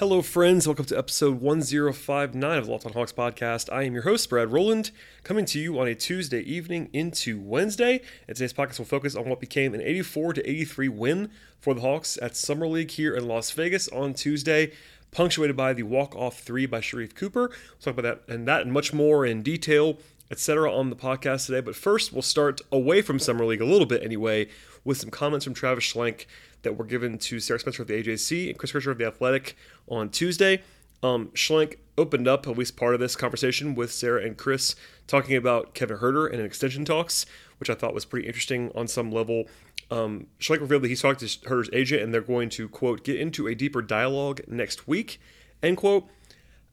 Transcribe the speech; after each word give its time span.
Hello, 0.00 0.22
friends. 0.22 0.66
Welcome 0.66 0.86
to 0.86 0.96
episode 0.96 1.42
1059 1.42 2.56
of 2.56 2.64
the 2.64 2.72
Locked 2.72 2.86
on 2.86 2.94
Hawks 2.94 3.12
podcast. 3.12 3.70
I 3.70 3.82
am 3.82 3.92
your 3.92 4.04
host, 4.04 4.30
Brad 4.30 4.50
Rowland, 4.50 4.92
coming 5.24 5.44
to 5.44 5.60
you 5.60 5.78
on 5.78 5.88
a 5.88 5.94
Tuesday 5.94 6.40
evening 6.40 6.88
into 6.94 7.38
Wednesday. 7.38 8.00
And 8.26 8.34
today's 8.34 8.54
podcast 8.54 8.78
will 8.78 8.86
focus 8.86 9.14
on 9.14 9.28
what 9.28 9.40
became 9.40 9.74
an 9.74 9.82
84 9.82 10.32
to 10.32 10.50
83 10.50 10.88
win 10.88 11.30
for 11.60 11.74
the 11.74 11.82
Hawks 11.82 12.18
at 12.22 12.34
Summer 12.34 12.66
League 12.66 12.92
here 12.92 13.14
in 13.14 13.28
Las 13.28 13.50
Vegas 13.50 13.88
on 13.88 14.14
Tuesday, 14.14 14.72
punctuated 15.10 15.54
by 15.54 15.74
the 15.74 15.82
walk-off 15.82 16.40
three 16.40 16.64
by 16.64 16.80
Sharife 16.80 17.14
Cooper. 17.14 17.50
We'll 17.50 17.78
talk 17.82 17.98
about 17.98 18.26
that 18.26 18.34
and 18.34 18.48
that 18.48 18.62
and 18.62 18.72
much 18.72 18.94
more 18.94 19.26
in 19.26 19.42
detail, 19.42 19.98
etc., 20.30 20.72
on 20.72 20.90
the 20.90 20.96
podcast 20.96 21.46
today. 21.46 21.60
But 21.60 21.76
first, 21.76 22.12
we'll 22.12 22.22
start 22.22 22.60
away 22.70 23.02
from 23.02 23.18
Summer 23.18 23.44
League 23.44 23.60
a 23.60 23.66
little 23.66 23.86
bit 23.86 24.02
anyway, 24.02 24.48
with 24.84 24.98
some 24.98 25.10
comments 25.10 25.44
from 25.44 25.54
Travis 25.54 25.84
Schlenk 25.84 26.26
that 26.62 26.76
were 26.76 26.84
given 26.84 27.18
to 27.18 27.40
Sarah 27.40 27.58
Spencer 27.58 27.82
of 27.82 27.88
the 27.88 28.02
AJC 28.02 28.50
and 28.50 28.58
Chris 28.58 28.72
Kirchner 28.72 28.92
of 28.92 28.98
the 28.98 29.06
Athletic 29.06 29.56
on 29.88 30.08
Tuesday. 30.08 30.62
Um, 31.02 31.28
Schlenk 31.28 31.76
opened 31.96 32.28
up 32.28 32.46
at 32.46 32.58
least 32.58 32.76
part 32.76 32.94
of 32.94 33.00
this 33.00 33.16
conversation 33.16 33.74
with 33.74 33.92
Sarah 33.92 34.22
and 34.22 34.36
Chris 34.36 34.74
talking 35.06 35.36
about 35.36 35.74
Kevin 35.74 35.98
Huerter 35.98 36.30
and 36.30 36.42
extension 36.42 36.84
talks, 36.84 37.26
which 37.58 37.70
I 37.70 37.74
thought 37.74 37.94
was 37.94 38.04
pretty 38.04 38.26
interesting 38.26 38.70
on 38.74 38.86
some 38.86 39.10
level. 39.10 39.44
Um, 39.90 40.28
Schlenk 40.38 40.60
revealed 40.60 40.82
that 40.82 40.88
he's 40.88 41.02
talked 41.02 41.20
to 41.20 41.26
Huerter's 41.26 41.70
agent 41.72 42.02
and 42.02 42.14
they're 42.14 42.20
going 42.20 42.48
to, 42.50 42.68
quote, 42.68 43.02
get 43.02 43.18
into 43.18 43.48
a 43.48 43.54
deeper 43.54 43.82
dialogue 43.82 44.42
next 44.46 44.86
week, 44.86 45.20
end 45.62 45.78
quote. 45.78 46.06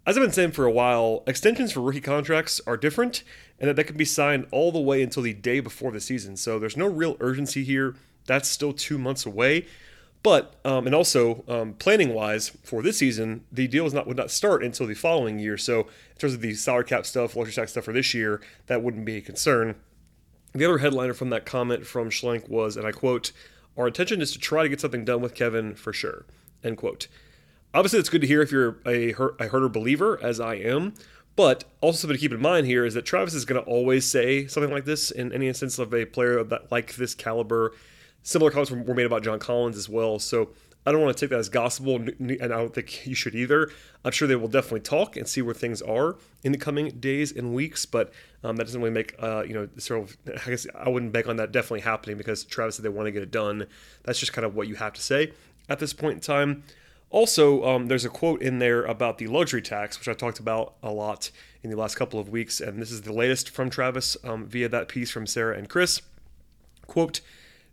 As 0.05 0.17
I've 0.17 0.23
been 0.23 0.31
saying 0.31 0.51
for 0.51 0.65
a 0.65 0.71
while, 0.71 1.23
extensions 1.27 1.73
for 1.73 1.81
rookie 1.81 1.99
contracts 1.99 2.61
are 2.65 2.77
different 2.77 3.23
and 3.59 3.69
that 3.69 3.75
they 3.75 3.83
can 3.83 3.97
be 3.97 4.05
signed 4.05 4.47
all 4.51 4.71
the 4.71 4.79
way 4.79 5.01
until 5.01 5.23
the 5.23 5.33
day 5.33 5.59
before 5.59 5.91
the 5.91 6.01
season. 6.01 6.37
So 6.37 6.59
there's 6.59 6.77
no 6.77 6.87
real 6.87 7.17
urgency 7.19 7.63
here. 7.63 7.95
That's 8.25 8.47
still 8.49 8.73
two 8.73 8.97
months 8.97 9.25
away. 9.25 9.65
But 10.23 10.55
um, 10.65 10.85
and 10.85 10.95
also 10.95 11.43
um, 11.47 11.73
planning 11.73 12.13
wise 12.13 12.49
for 12.63 12.81
this 12.81 12.97
season, 12.97 13.45
the 13.51 13.67
deal 13.67 13.85
is 13.85 13.93
not 13.93 14.07
would 14.07 14.17
not 14.17 14.31
start 14.31 14.63
until 14.63 14.87
the 14.87 14.93
following 14.93 15.39
year. 15.39 15.57
So 15.57 15.81
in 15.81 16.17
terms 16.19 16.33
of 16.33 16.41
the 16.41 16.53
salary 16.53 16.85
cap 16.85 17.05
stuff, 17.05 17.35
luxury 17.35 17.53
tax 17.53 17.71
stuff 17.71 17.85
for 17.85 17.93
this 17.93 18.13
year, 18.13 18.41
that 18.65 18.81
wouldn't 18.83 19.05
be 19.05 19.17
a 19.17 19.21
concern. 19.21 19.75
The 20.53 20.65
other 20.65 20.79
headliner 20.79 21.13
from 21.13 21.29
that 21.29 21.45
comment 21.45 21.85
from 21.85 22.09
Schlenk 22.09 22.49
was, 22.49 22.75
and 22.77 22.85
I 22.85 22.91
quote, 22.91 23.31
"Our 23.77 23.87
intention 23.87 24.21
is 24.21 24.31
to 24.33 24.39
try 24.39 24.63
to 24.63 24.69
get 24.69 24.81
something 24.81 25.05
done 25.05 25.21
with 25.21 25.35
Kevin 25.35 25.75
for 25.75 25.93
sure." 25.93 26.25
End 26.63 26.77
quote. 26.77 27.07
Obviously, 27.73 27.99
it's 27.99 28.09
good 28.09 28.21
to 28.21 28.27
hear 28.27 28.41
if 28.41 28.51
you're 28.51 28.77
a, 28.85 29.11
a 29.11 29.49
Huerter 29.49 29.71
believer, 29.71 30.19
as 30.21 30.39
I 30.39 30.55
am. 30.55 30.93
But 31.37 31.63
also 31.79 31.99
something 31.99 32.17
to 32.17 32.19
keep 32.19 32.33
in 32.33 32.41
mind 32.41 32.67
here 32.67 32.83
is 32.83 32.95
that 32.95 33.05
Travis 33.05 33.33
is 33.33 33.45
going 33.45 33.63
to 33.63 33.69
always 33.69 34.05
say 34.05 34.47
something 34.47 34.71
like 34.71 34.83
this 34.83 35.09
in 35.11 35.31
any 35.31 35.47
instance 35.47 35.79
of 35.79 35.93
a 35.93 36.03
player 36.05 36.43
that 36.43 36.69
like 36.69 36.95
this 36.95 37.15
caliber 37.15 37.73
Similar 38.27 38.51
comments 38.51 38.71
were 38.71 38.93
made 38.93 39.05
about 39.05 39.23
John 39.23 39.39
Collins 39.39 39.77
as 39.77 39.87
well. 39.87 40.19
So 40.19 40.49
I 40.85 40.91
don't 40.91 41.01
want 41.01 41.15
to 41.15 41.21
take 41.21 41.29
that 41.29 41.39
as 41.39 41.47
gospel, 41.47 41.95
and 41.95 42.37
I 42.41 42.47
don't 42.47 42.73
think 42.73 43.07
you 43.07 43.15
should 43.15 43.35
either. 43.35 43.71
I'm 44.03 44.11
sure 44.11 44.27
they 44.27 44.35
will 44.35 44.49
definitely 44.49 44.81
talk 44.81 45.15
and 45.15 45.25
see 45.25 45.41
where 45.41 45.53
things 45.53 45.81
are 45.81 46.17
in 46.43 46.51
the 46.51 46.57
coming 46.57 46.89
days 46.99 47.31
and 47.31 47.53
weeks, 47.53 47.85
but 47.85 48.11
um, 48.43 48.57
that 48.57 48.65
doesn't 48.65 48.81
really 48.81 48.93
make, 48.93 49.15
uh, 49.23 49.45
you 49.47 49.53
know, 49.53 49.69
sort 49.77 50.01
of, 50.01 50.17
I 50.45 50.49
guess 50.49 50.67
I 50.75 50.89
wouldn't 50.89 51.13
bank 51.13 51.29
on 51.29 51.37
that 51.37 51.53
definitely 51.53 51.79
happening 51.79 52.17
because 52.17 52.43
Travis 52.43 52.75
said 52.75 52.83
they 52.83 52.89
want 52.89 53.07
to 53.07 53.13
get 53.13 53.23
it 53.23 53.31
done. 53.31 53.65
That's 54.03 54.19
just 54.19 54.33
kind 54.33 54.45
of 54.45 54.55
what 54.55 54.67
you 54.67 54.75
have 54.75 54.91
to 54.91 55.01
say 55.01 55.31
at 55.69 55.79
this 55.79 55.93
point 55.93 56.15
in 56.15 56.19
time. 56.19 56.63
Also, 57.09 57.63
um, 57.63 57.87
there's 57.87 58.05
a 58.05 58.09
quote 58.09 58.41
in 58.41 58.59
there 58.59 58.83
about 58.83 59.17
the 59.17 59.27
luxury 59.27 59.61
tax, 59.61 59.97
which 59.97 60.09
I 60.09 60.13
talked 60.13 60.39
about 60.39 60.75
a 60.83 60.91
lot 60.91 61.31
in 61.63 61.69
the 61.69 61.77
last 61.77 61.95
couple 61.95 62.19
of 62.19 62.29
weeks, 62.29 62.59
and 62.59 62.81
this 62.81 62.91
is 62.91 63.03
the 63.03 63.13
latest 63.13 63.49
from 63.49 63.69
Travis 63.69 64.17
um, 64.23 64.45
via 64.45 64.67
that 64.69 64.89
piece 64.89 65.09
from 65.09 65.25
Sarah 65.25 65.57
and 65.57 65.69
Chris. 65.69 66.01
Quote, 66.85 67.21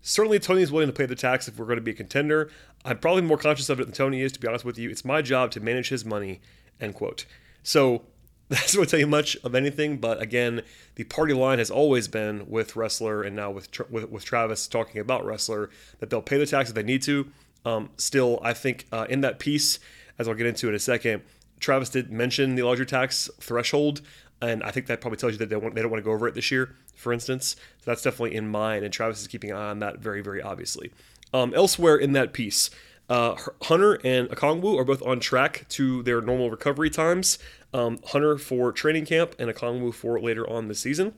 Certainly, 0.06 0.40
Tony 0.40 0.60
is 0.60 0.70
willing 0.70 0.88
to 0.88 0.92
pay 0.92 1.06
the 1.06 1.14
tax 1.14 1.48
if 1.48 1.58
we're 1.58 1.64
going 1.64 1.78
to 1.78 1.82
be 1.82 1.92
a 1.92 1.94
contender. 1.94 2.50
I'm 2.84 2.98
probably 2.98 3.22
more 3.22 3.38
conscious 3.38 3.70
of 3.70 3.80
it 3.80 3.84
than 3.84 3.94
Tony 3.94 4.20
is, 4.20 4.32
to 4.32 4.40
be 4.40 4.46
honest 4.46 4.64
with 4.64 4.78
you. 4.78 4.90
It's 4.90 5.04
my 5.04 5.22
job 5.22 5.50
to 5.52 5.60
manage 5.60 5.88
his 5.88 6.04
money. 6.04 6.40
End 6.78 6.94
quote. 6.94 7.24
So 7.62 8.04
that 8.50 8.60
doesn't 8.60 8.86
tell 8.88 9.00
you 9.00 9.06
much 9.06 9.36
of 9.42 9.54
anything, 9.54 9.96
but 9.96 10.20
again, 10.20 10.60
the 10.96 11.04
party 11.04 11.32
line 11.32 11.58
has 11.58 11.70
always 11.70 12.06
been 12.06 12.48
with 12.50 12.74
Ressler 12.74 13.26
and 13.26 13.34
now 13.34 13.50
with 13.50 13.68
with, 13.90 14.10
with 14.10 14.24
Travis 14.24 14.68
talking 14.68 15.00
about 15.00 15.24
Ressler 15.24 15.70
that 15.98 16.10
they'll 16.10 16.20
pay 16.20 16.36
the 16.36 16.46
tax 16.46 16.68
if 16.68 16.74
they 16.74 16.82
need 16.82 17.02
to. 17.02 17.32
Um, 17.64 17.90
still, 17.96 18.40
I 18.42 18.52
think 18.52 18.86
uh, 18.92 19.06
in 19.08 19.22
that 19.22 19.38
piece, 19.38 19.78
as 20.18 20.28
I'll 20.28 20.34
get 20.34 20.46
into 20.46 20.68
in 20.68 20.74
a 20.74 20.78
second, 20.78 21.22
Travis 21.60 21.88
did 21.88 22.10
mention 22.12 22.56
the 22.56 22.62
luxury 22.62 22.86
tax 22.86 23.30
threshold 23.40 24.02
and 24.40 24.62
I 24.62 24.70
think 24.70 24.86
that 24.86 25.00
probably 25.00 25.16
tells 25.16 25.32
you 25.32 25.38
that 25.38 25.48
they, 25.48 25.56
want, 25.56 25.74
they 25.74 25.82
don't 25.82 25.90
want 25.90 26.02
to 26.02 26.04
go 26.04 26.12
over 26.12 26.28
it 26.28 26.34
this 26.34 26.50
year, 26.50 26.74
for 26.94 27.12
instance. 27.12 27.56
So 27.78 27.90
that's 27.90 28.02
definitely 28.02 28.36
in 28.36 28.48
mind, 28.48 28.84
and 28.84 28.92
Travis 28.92 29.20
is 29.20 29.26
keeping 29.26 29.50
an 29.50 29.56
eye 29.56 29.70
on 29.70 29.78
that 29.80 29.98
very, 29.98 30.20
very 30.20 30.42
obviously. 30.42 30.92
Um, 31.32 31.52
elsewhere 31.54 31.96
in 31.96 32.12
that 32.12 32.32
piece, 32.32 32.70
uh, 33.08 33.36
Hunter 33.62 33.94
and 34.04 34.28
Okongwu 34.28 34.78
are 34.78 34.84
both 34.84 35.02
on 35.02 35.20
track 35.20 35.66
to 35.70 36.02
their 36.02 36.20
normal 36.20 36.50
recovery 36.50 36.90
times. 36.90 37.38
Um, 37.72 37.98
Hunter 38.06 38.38
for 38.38 38.72
training 38.72 39.06
camp 39.06 39.34
and 39.38 39.50
Okongwu 39.50 39.92
for 39.94 40.20
later 40.20 40.48
on 40.48 40.68
the 40.68 40.74
season. 40.74 41.14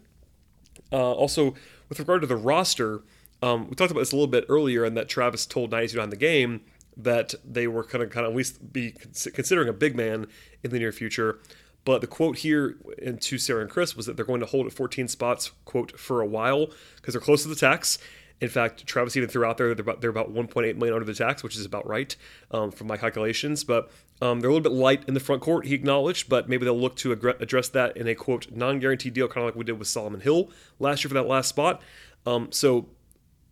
Uh, 0.92 1.12
also, 1.12 1.54
with 1.88 1.98
regard 1.98 2.20
to 2.22 2.26
the 2.26 2.36
roster, 2.36 3.02
um, 3.42 3.68
we 3.68 3.74
talked 3.74 3.90
about 3.90 4.00
this 4.00 4.12
a 4.12 4.16
little 4.16 4.26
bit 4.26 4.44
earlier, 4.48 4.84
and 4.84 4.96
that 4.96 5.08
Travis 5.08 5.46
told 5.46 5.70
92 5.70 6.00
on 6.00 6.10
the 6.10 6.16
game 6.16 6.62
that 6.96 7.34
they 7.44 7.66
were 7.66 7.82
going 7.82 8.06
to 8.06 8.12
kind 8.12 8.26
of 8.26 8.32
at 8.32 8.36
least 8.36 8.72
be 8.72 8.92
considering 9.34 9.68
a 9.68 9.72
big 9.72 9.94
man 9.94 10.26
in 10.62 10.70
the 10.70 10.78
near 10.78 10.92
future. 10.92 11.38
But 11.84 12.00
the 12.00 12.06
quote 12.06 12.38
here 12.38 12.76
and 13.00 13.20
to 13.22 13.38
Sarah 13.38 13.60
and 13.60 13.70
Chris 13.70 13.94
was 13.94 14.06
that 14.06 14.16
they're 14.16 14.24
going 14.24 14.40
to 14.40 14.46
hold 14.46 14.66
at 14.66 14.72
14 14.72 15.06
spots, 15.06 15.52
quote, 15.64 15.98
for 15.98 16.20
a 16.20 16.26
while 16.26 16.70
because 16.96 17.14
they're 17.14 17.20
close 17.20 17.42
to 17.42 17.48
the 17.48 17.54
tax. 17.54 17.98
In 18.40 18.48
fact, 18.48 18.86
Travis 18.86 19.16
even 19.16 19.28
threw 19.28 19.44
out 19.44 19.56
there 19.56 19.74
they're 19.74 19.82
about, 19.82 20.00
they're 20.00 20.10
about 20.10 20.34
1.8 20.34 20.76
million 20.76 20.94
under 20.94 21.06
the 21.06 21.14
tax, 21.14 21.42
which 21.42 21.56
is 21.56 21.64
about 21.64 21.86
right 21.86 22.14
um, 22.50 22.70
from 22.70 22.86
my 22.86 22.96
calculations. 22.96 23.62
But 23.62 23.90
um, 24.20 24.40
they're 24.40 24.50
a 24.50 24.52
little 24.52 24.68
bit 24.68 24.76
light 24.76 25.04
in 25.06 25.14
the 25.14 25.20
front 25.20 25.42
court, 25.42 25.66
he 25.66 25.74
acknowledged, 25.74 26.28
but 26.28 26.48
maybe 26.48 26.64
they'll 26.64 26.78
look 26.78 26.96
to 26.96 27.12
address 27.12 27.68
that 27.68 27.96
in 27.96 28.08
a 28.08 28.14
quote 28.14 28.50
non-guaranteed 28.50 29.14
deal, 29.14 29.28
kind 29.28 29.46
of 29.46 29.54
like 29.54 29.56
we 29.56 29.64
did 29.64 29.78
with 29.78 29.88
Solomon 29.88 30.20
Hill 30.20 30.50
last 30.78 31.04
year 31.04 31.08
for 31.08 31.14
that 31.14 31.28
last 31.28 31.48
spot. 31.48 31.82
Um, 32.26 32.50
so, 32.50 32.88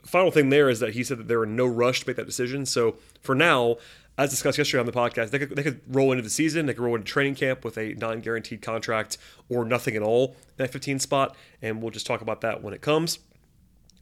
final 0.04 0.31
thing 0.31 0.50
there 0.50 0.69
is 0.69 0.81
that 0.81 0.94
he 0.94 1.03
said 1.04 1.19
that 1.19 1.28
they're 1.28 1.44
in 1.44 1.56
no 1.56 1.66
rush 1.66 2.00
to 2.00 2.09
make 2.09 2.16
that 2.16 2.26
decision. 2.26 2.66
So 2.66 2.97
for 3.20 3.34
now, 3.34 3.76
as 4.16 4.31
discussed 4.31 4.59
yesterday 4.59 4.81
on 4.81 4.87
the 4.87 4.92
podcast, 4.92 5.31
they 5.31 5.38
could, 5.41 5.56
they 5.56 5.62
could 5.62 5.81
roll 5.88 6.12
into 6.12 6.22
the 6.22 6.31
season, 6.31 6.66
they 6.66 6.75
could 6.75 6.84
roll 6.84 6.94
into 6.94 7.06
training 7.06 7.34
camp 7.34 7.65
with 7.65 7.76
a 7.76 7.94
non 7.94 8.20
guaranteed 8.20 8.62
contract 8.62 9.19
or 9.48 9.64
nothing 9.64 9.97
at 9.97 10.03
all 10.03 10.28
in 10.28 10.56
that 10.59 10.72
15 10.72 10.98
spot. 10.98 11.37
And 11.62 11.82
we'll 11.82 11.91
just 11.91 12.06
talk 12.06 12.20
about 12.20 12.41
that 12.43 12.62
when 12.62 12.75
it 12.75 12.81
comes. 12.81 13.19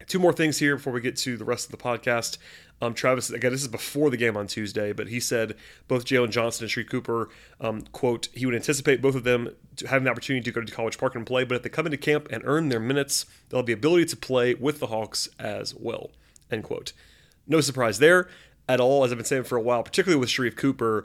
Two 0.06 0.18
more 0.18 0.32
things 0.32 0.58
here 0.58 0.76
before 0.76 0.92
we 0.92 1.00
get 1.00 1.16
to 1.18 1.36
the 1.36 1.44
rest 1.44 1.66
of 1.66 1.70
the 1.70 1.82
podcast. 1.82 2.38
Um, 2.82 2.94
Travis, 2.94 3.30
again, 3.30 3.52
this 3.52 3.62
is 3.62 3.68
before 3.68 4.10
the 4.10 4.16
game 4.16 4.36
on 4.36 4.48
Tuesday, 4.48 4.92
but 4.92 5.06
he 5.06 5.20
said 5.20 5.54
both 5.86 6.04
Jalen 6.04 6.30
Johnson 6.30 6.64
and 6.64 6.70
Sharife 6.72 6.90
Cooper, 6.90 7.28
um, 7.60 7.82
quote, 7.92 8.26
he 8.34 8.44
would 8.44 8.56
anticipate 8.56 9.00
both 9.00 9.14
of 9.14 9.22
them 9.22 9.54
to 9.76 9.86
having 9.86 10.04
the 10.04 10.10
opportunity 10.10 10.42
to 10.42 10.50
go 10.50 10.60
to 10.60 10.72
College 10.72 10.98
Park 10.98 11.14
and 11.14 11.24
play, 11.24 11.44
but 11.44 11.54
if 11.54 11.62
they 11.62 11.68
come 11.68 11.86
into 11.86 11.96
camp 11.96 12.26
and 12.32 12.42
earn 12.44 12.70
their 12.70 12.80
minutes, 12.80 13.24
they'll 13.48 13.60
have 13.60 13.66
the 13.66 13.72
ability 13.72 14.06
to 14.06 14.16
play 14.16 14.54
with 14.54 14.80
the 14.80 14.88
Hawks 14.88 15.28
as 15.38 15.76
well, 15.76 16.10
end 16.50 16.64
quote. 16.64 16.92
No 17.46 17.60
surprise 17.60 18.00
there 18.00 18.28
at 18.68 18.80
all, 18.80 19.04
as 19.04 19.12
I've 19.12 19.18
been 19.18 19.24
saying 19.24 19.44
for 19.44 19.56
a 19.56 19.62
while, 19.62 19.84
particularly 19.84 20.18
with 20.18 20.28
Sharife 20.28 20.56
Cooper. 20.56 21.04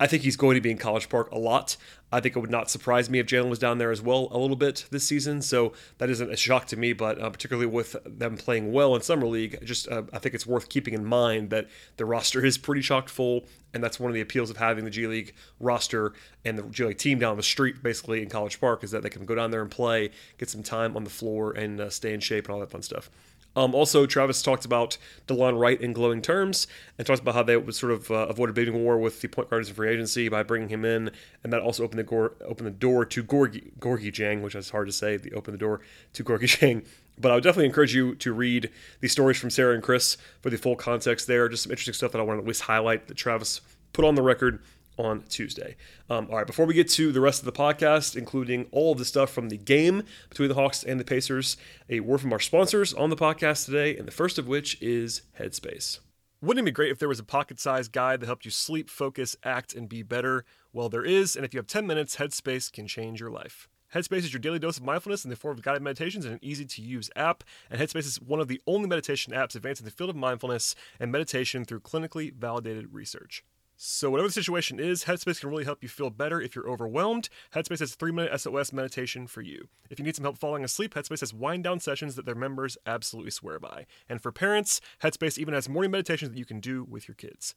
I 0.00 0.06
think 0.06 0.22
he's 0.22 0.36
going 0.36 0.54
to 0.54 0.62
be 0.62 0.70
in 0.70 0.78
College 0.78 1.10
Park 1.10 1.30
a 1.30 1.38
lot. 1.38 1.76
I 2.10 2.20
think 2.20 2.34
it 2.34 2.40
would 2.40 2.50
not 2.50 2.70
surprise 2.70 3.10
me 3.10 3.18
if 3.18 3.26
Jalen 3.26 3.50
was 3.50 3.58
down 3.58 3.76
there 3.76 3.90
as 3.90 4.00
well 4.00 4.28
a 4.32 4.38
little 4.38 4.56
bit 4.56 4.86
this 4.90 5.06
season. 5.06 5.42
So 5.42 5.74
that 5.98 6.08
isn't 6.08 6.32
a 6.32 6.36
shock 6.36 6.66
to 6.68 6.76
me, 6.78 6.94
but 6.94 7.20
uh, 7.20 7.28
particularly 7.28 7.66
with 7.66 7.94
them 8.06 8.38
playing 8.38 8.72
well 8.72 8.96
in 8.96 9.02
Summer 9.02 9.26
League, 9.26 9.58
just 9.62 9.86
uh, 9.88 10.04
I 10.10 10.18
think 10.18 10.34
it's 10.34 10.46
worth 10.46 10.70
keeping 10.70 10.94
in 10.94 11.04
mind 11.04 11.50
that 11.50 11.68
the 11.98 12.06
roster 12.06 12.44
is 12.44 12.56
pretty 12.56 12.80
chock 12.80 13.10
full, 13.10 13.44
and 13.74 13.84
that's 13.84 14.00
one 14.00 14.10
of 14.10 14.14
the 14.14 14.22
appeals 14.22 14.48
of 14.48 14.56
having 14.56 14.84
the 14.84 14.90
G 14.90 15.06
League 15.06 15.34
roster 15.60 16.14
and 16.46 16.58
the 16.58 16.62
G 16.62 16.86
League 16.86 16.98
team 16.98 17.18
down 17.18 17.36
the 17.36 17.42
street, 17.42 17.82
basically 17.82 18.22
in 18.22 18.30
College 18.30 18.58
Park, 18.58 18.82
is 18.82 18.90
that 18.92 19.02
they 19.02 19.10
can 19.10 19.26
go 19.26 19.34
down 19.34 19.50
there 19.50 19.60
and 19.62 19.70
play, 19.70 20.10
get 20.38 20.48
some 20.48 20.62
time 20.62 20.96
on 20.96 21.04
the 21.04 21.10
floor, 21.10 21.52
and 21.52 21.78
uh, 21.78 21.90
stay 21.90 22.14
in 22.14 22.20
shape 22.20 22.46
and 22.46 22.54
all 22.54 22.60
that 22.60 22.70
fun 22.70 22.82
stuff. 22.82 23.10
Um, 23.56 23.74
also, 23.74 24.06
Travis 24.06 24.42
talked 24.42 24.64
about 24.64 24.96
DeLon 25.26 25.58
Wright 25.58 25.80
in 25.80 25.92
glowing 25.92 26.22
terms 26.22 26.66
and 26.96 27.06
talked 27.06 27.20
about 27.20 27.34
how 27.34 27.42
they 27.42 27.56
would 27.56 27.74
sort 27.74 27.92
of 27.92 28.10
uh, 28.10 28.28
a 28.28 28.52
bidding 28.52 28.84
war 28.84 28.98
with 28.98 29.20
the 29.20 29.28
point 29.28 29.50
guards 29.50 29.68
in 29.68 29.74
free 29.74 29.90
agency 29.90 30.28
by 30.28 30.42
bringing 30.42 30.68
him 30.68 30.84
in, 30.84 31.10
and 31.42 31.52
that 31.52 31.60
also 31.60 31.82
opened 31.82 31.98
the, 31.98 32.04
door, 32.04 32.34
opened 32.44 32.66
the 32.66 32.72
door 32.72 33.04
to 33.04 33.24
Gorgui, 33.24 33.72
Gorgui 33.78 34.12
Dieng, 34.12 34.42
which 34.42 34.54
is 34.54 34.70
hard 34.70 34.86
to 34.86 34.92
say, 34.92 35.16
the 35.16 35.32
open 35.32 35.52
the 35.52 35.58
door 35.58 35.80
to 36.12 36.24
Gorgui 36.24 36.58
Dieng. 36.58 36.86
But 37.18 37.32
I 37.32 37.34
would 37.34 37.44
definitely 37.44 37.66
encourage 37.66 37.94
you 37.94 38.14
to 38.14 38.32
read 38.32 38.70
the 39.00 39.08
stories 39.08 39.38
from 39.38 39.50
Sarah 39.50 39.74
and 39.74 39.82
Chris 39.82 40.16
for 40.40 40.48
the 40.48 40.56
full 40.56 40.74
context 40.74 41.26
there. 41.26 41.50
Just 41.50 41.64
some 41.64 41.70
interesting 41.70 41.92
stuff 41.92 42.12
that 42.12 42.18
I 42.18 42.22
want 42.22 42.38
to 42.38 42.42
at 42.42 42.48
least 42.48 42.62
highlight 42.62 43.08
that 43.08 43.16
Travis 43.18 43.60
put 43.92 44.06
on 44.06 44.14
the 44.14 44.22
record 44.22 44.62
on 45.00 45.24
Tuesday. 45.28 45.76
Um, 46.08 46.28
all 46.30 46.36
right, 46.36 46.46
before 46.46 46.66
we 46.66 46.74
get 46.74 46.88
to 46.90 47.10
the 47.12 47.20
rest 47.20 47.40
of 47.40 47.46
the 47.46 47.52
podcast, 47.52 48.16
including 48.16 48.66
all 48.70 48.92
of 48.92 48.98
the 48.98 49.04
stuff 49.04 49.30
from 49.30 49.48
the 49.48 49.56
game 49.56 50.02
between 50.28 50.48
the 50.48 50.54
Hawks 50.54 50.84
and 50.84 51.00
the 51.00 51.04
Pacers, 51.04 51.56
a 51.88 52.00
word 52.00 52.20
from 52.20 52.32
our 52.32 52.40
sponsors 52.40 52.92
on 52.94 53.10
the 53.10 53.16
podcast 53.16 53.64
today, 53.64 53.96
and 53.96 54.06
the 54.06 54.12
first 54.12 54.38
of 54.38 54.46
which 54.46 54.80
is 54.82 55.22
Headspace. 55.38 56.00
Wouldn't 56.42 56.64
it 56.64 56.70
be 56.70 56.74
great 56.74 56.90
if 56.90 56.98
there 56.98 57.08
was 57.08 57.18
a 57.18 57.24
pocket 57.24 57.60
sized 57.60 57.92
guide 57.92 58.20
that 58.20 58.26
helped 58.26 58.44
you 58.44 58.50
sleep, 58.50 58.88
focus, 58.88 59.36
act, 59.44 59.74
and 59.74 59.88
be 59.88 60.02
better? 60.02 60.44
Well, 60.72 60.88
there 60.88 61.04
is, 61.04 61.36
and 61.36 61.44
if 61.44 61.52
you 61.52 61.58
have 61.58 61.66
10 61.66 61.86
minutes, 61.86 62.16
Headspace 62.16 62.72
can 62.72 62.86
change 62.86 63.20
your 63.20 63.30
life. 63.30 63.68
Headspace 63.94 64.18
is 64.18 64.32
your 64.32 64.40
daily 64.40 64.60
dose 64.60 64.76
of 64.76 64.84
mindfulness 64.84 65.24
in 65.24 65.30
the 65.30 65.36
form 65.36 65.58
of 65.58 65.64
guided 65.64 65.82
meditations 65.82 66.24
and 66.24 66.34
an 66.34 66.40
easy 66.42 66.64
to 66.64 66.82
use 66.82 67.10
app. 67.16 67.42
And 67.68 67.80
Headspace 67.80 68.06
is 68.06 68.20
one 68.20 68.40
of 68.40 68.46
the 68.46 68.60
only 68.66 68.88
meditation 68.88 69.32
apps 69.32 69.56
advancing 69.56 69.84
the 69.84 69.90
field 69.90 70.10
of 70.10 70.16
mindfulness 70.16 70.76
and 71.00 71.10
meditation 71.10 71.64
through 71.64 71.80
clinically 71.80 72.32
validated 72.32 72.94
research. 72.94 73.42
So, 73.82 74.10
whatever 74.10 74.28
the 74.28 74.34
situation 74.34 74.78
is, 74.78 75.04
Headspace 75.04 75.40
can 75.40 75.48
really 75.48 75.64
help 75.64 75.82
you 75.82 75.88
feel 75.88 76.10
better 76.10 76.38
if 76.38 76.54
you're 76.54 76.68
overwhelmed. 76.68 77.30
Headspace 77.54 77.78
has 77.78 77.94
three 77.94 78.12
minute 78.12 78.38
SOS 78.38 78.74
meditation 78.74 79.26
for 79.26 79.40
you. 79.40 79.68
If 79.88 79.98
you 79.98 80.04
need 80.04 80.14
some 80.14 80.24
help 80.24 80.36
falling 80.36 80.62
asleep, 80.62 80.92
Headspace 80.92 81.20
has 81.20 81.32
wind 81.32 81.64
down 81.64 81.80
sessions 81.80 82.14
that 82.16 82.26
their 82.26 82.34
members 82.34 82.76
absolutely 82.84 83.30
swear 83.30 83.58
by. 83.58 83.86
And 84.06 84.20
for 84.20 84.32
parents, 84.32 84.82
Headspace 85.02 85.38
even 85.38 85.54
has 85.54 85.66
morning 85.66 85.92
meditations 85.92 86.30
that 86.30 86.38
you 86.38 86.44
can 86.44 86.60
do 86.60 86.84
with 86.84 87.08
your 87.08 87.14
kids. 87.14 87.54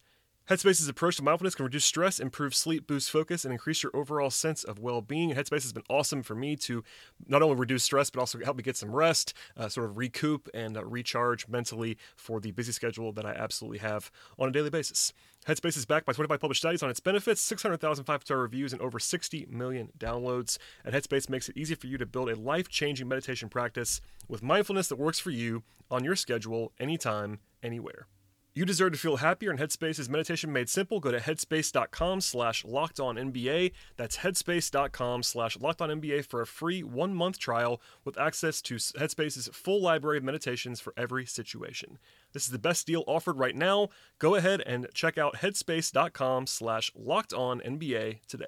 Headspace's 0.50 0.90
approach 0.90 1.16
to 1.16 1.24
mindfulness 1.24 1.56
can 1.56 1.63
reduce 1.63 1.86
stress, 1.86 2.19
improve 2.19 2.54
sleep, 2.54 2.86
boost 2.86 3.10
focus, 3.10 3.45
and 3.45 3.54
increase 3.54 3.81
your 3.81 3.95
overall 3.95 4.30
sense 4.30 4.66
of 4.66 4.78
well 4.78 5.00
being. 5.00 5.34
Headspace 5.34 5.62
has 5.62 5.72
been 5.72 5.86
awesome 5.90 6.22
for 6.22 6.36
me 6.36 6.57
to 6.57 6.84
not 7.30 7.42
only 7.42 7.56
reduce 7.56 7.86
stress, 7.86 8.10
but 8.10 8.19
also 8.19 8.38
help 8.44 8.57
me 8.57 8.63
get 8.63 8.75
some 8.75 8.94
rest, 8.94 9.34
uh, 9.56 9.69
sort 9.69 9.90
of 9.90 9.98
recoup 9.98 10.50
and 10.54 10.75
uh, 10.75 10.84
recharge 10.84 11.48
mentally 11.48 11.98
for 12.18 12.42
the 12.42 12.51
busy 12.51 12.74
schedule 12.74 13.13
that 13.13 13.25
I 13.25 13.31
absolutely 13.31 13.78
have 13.80 14.12
on 14.38 14.50
a 14.50 14.51
daily 14.51 14.69
basis. 14.69 15.13
Headspace 15.48 15.78
is 15.78 15.86
backed 15.86 16.06
by 16.06 16.12
25 16.12 16.42
published 16.42 16.62
studies 16.62 16.84
on 16.84 16.89
its 16.89 17.00
benefits, 17.00 17.39
600,000 17.39 18.04
five 18.04 18.24
star 18.24 18.39
reviews, 18.39 18.74
and 18.74 18.81
over 18.81 19.00
60 19.00 19.48
million 19.50 19.94
downloads. 19.98 20.57
And 20.84 20.94
Headspace 20.94 21.30
makes 21.30 21.48
it 21.48 21.56
easy 21.56 21.75
for 21.75 21.88
you 21.88 21.98
to 21.98 22.06
build 22.06 22.30
a 22.30 22.36
life 22.36 22.68
changing 22.68 23.07
meditation 23.07 23.48
practice 23.48 24.01
with 24.28 24.44
mindfulness 24.44 24.89
that 24.89 25.00
works 25.00 25.19
for 25.19 25.31
you 25.31 25.63
on 25.89 26.04
your 26.04 26.18
schedule, 26.18 26.74
anytime, 26.81 27.39
anywhere. 27.62 28.07
You 28.56 28.66
deserve 28.66 28.92
to 28.92 29.00
feel 29.00 29.18
happier, 29.18 29.50
and 29.50 29.60
Headspace 29.60 29.98
is 29.98 30.10
meditation 30.10 30.54
made 30.54 30.70
simple. 30.70 31.00
Go 31.00 31.10
to 31.10 31.20
headspace.com 31.20 32.22
slash 32.22 32.64
locked 32.64 33.00
on 33.00 33.16
NBA. 33.16 33.72
That's 33.98 34.18
headspace.com 34.18 35.24
slash 35.24 35.60
locked 35.60 35.82
on 35.82 35.90
NBA 35.90 36.26
for 36.26 36.40
a 36.40 36.46
free 36.46 36.84
one 36.84 37.16
month 37.16 37.40
trial 37.40 37.82
with 38.06 38.16
access 38.16 38.62
to 38.64 38.76
Headspace's 38.76 39.50
full 39.52 39.82
library 39.82 40.20
of 40.20 40.24
meditations 40.24 40.80
for 40.80 40.94
every 40.96 41.26
situation. 41.26 41.98
This 42.34 42.46
is 42.46 42.52
the 42.52 42.60
best 42.60 42.86
deal 42.86 43.04
offered 43.08 43.40
right 43.40 43.56
now. 43.56 43.90
Go 44.20 44.36
ahead 44.36 44.62
and 44.62 44.88
check 44.94 45.18
out 45.18 45.38
headspace.com 45.38 46.46
slash 46.46 46.92
locked 46.96 47.34
on 47.34 47.60
NBA 47.60 48.20
today. 48.28 48.46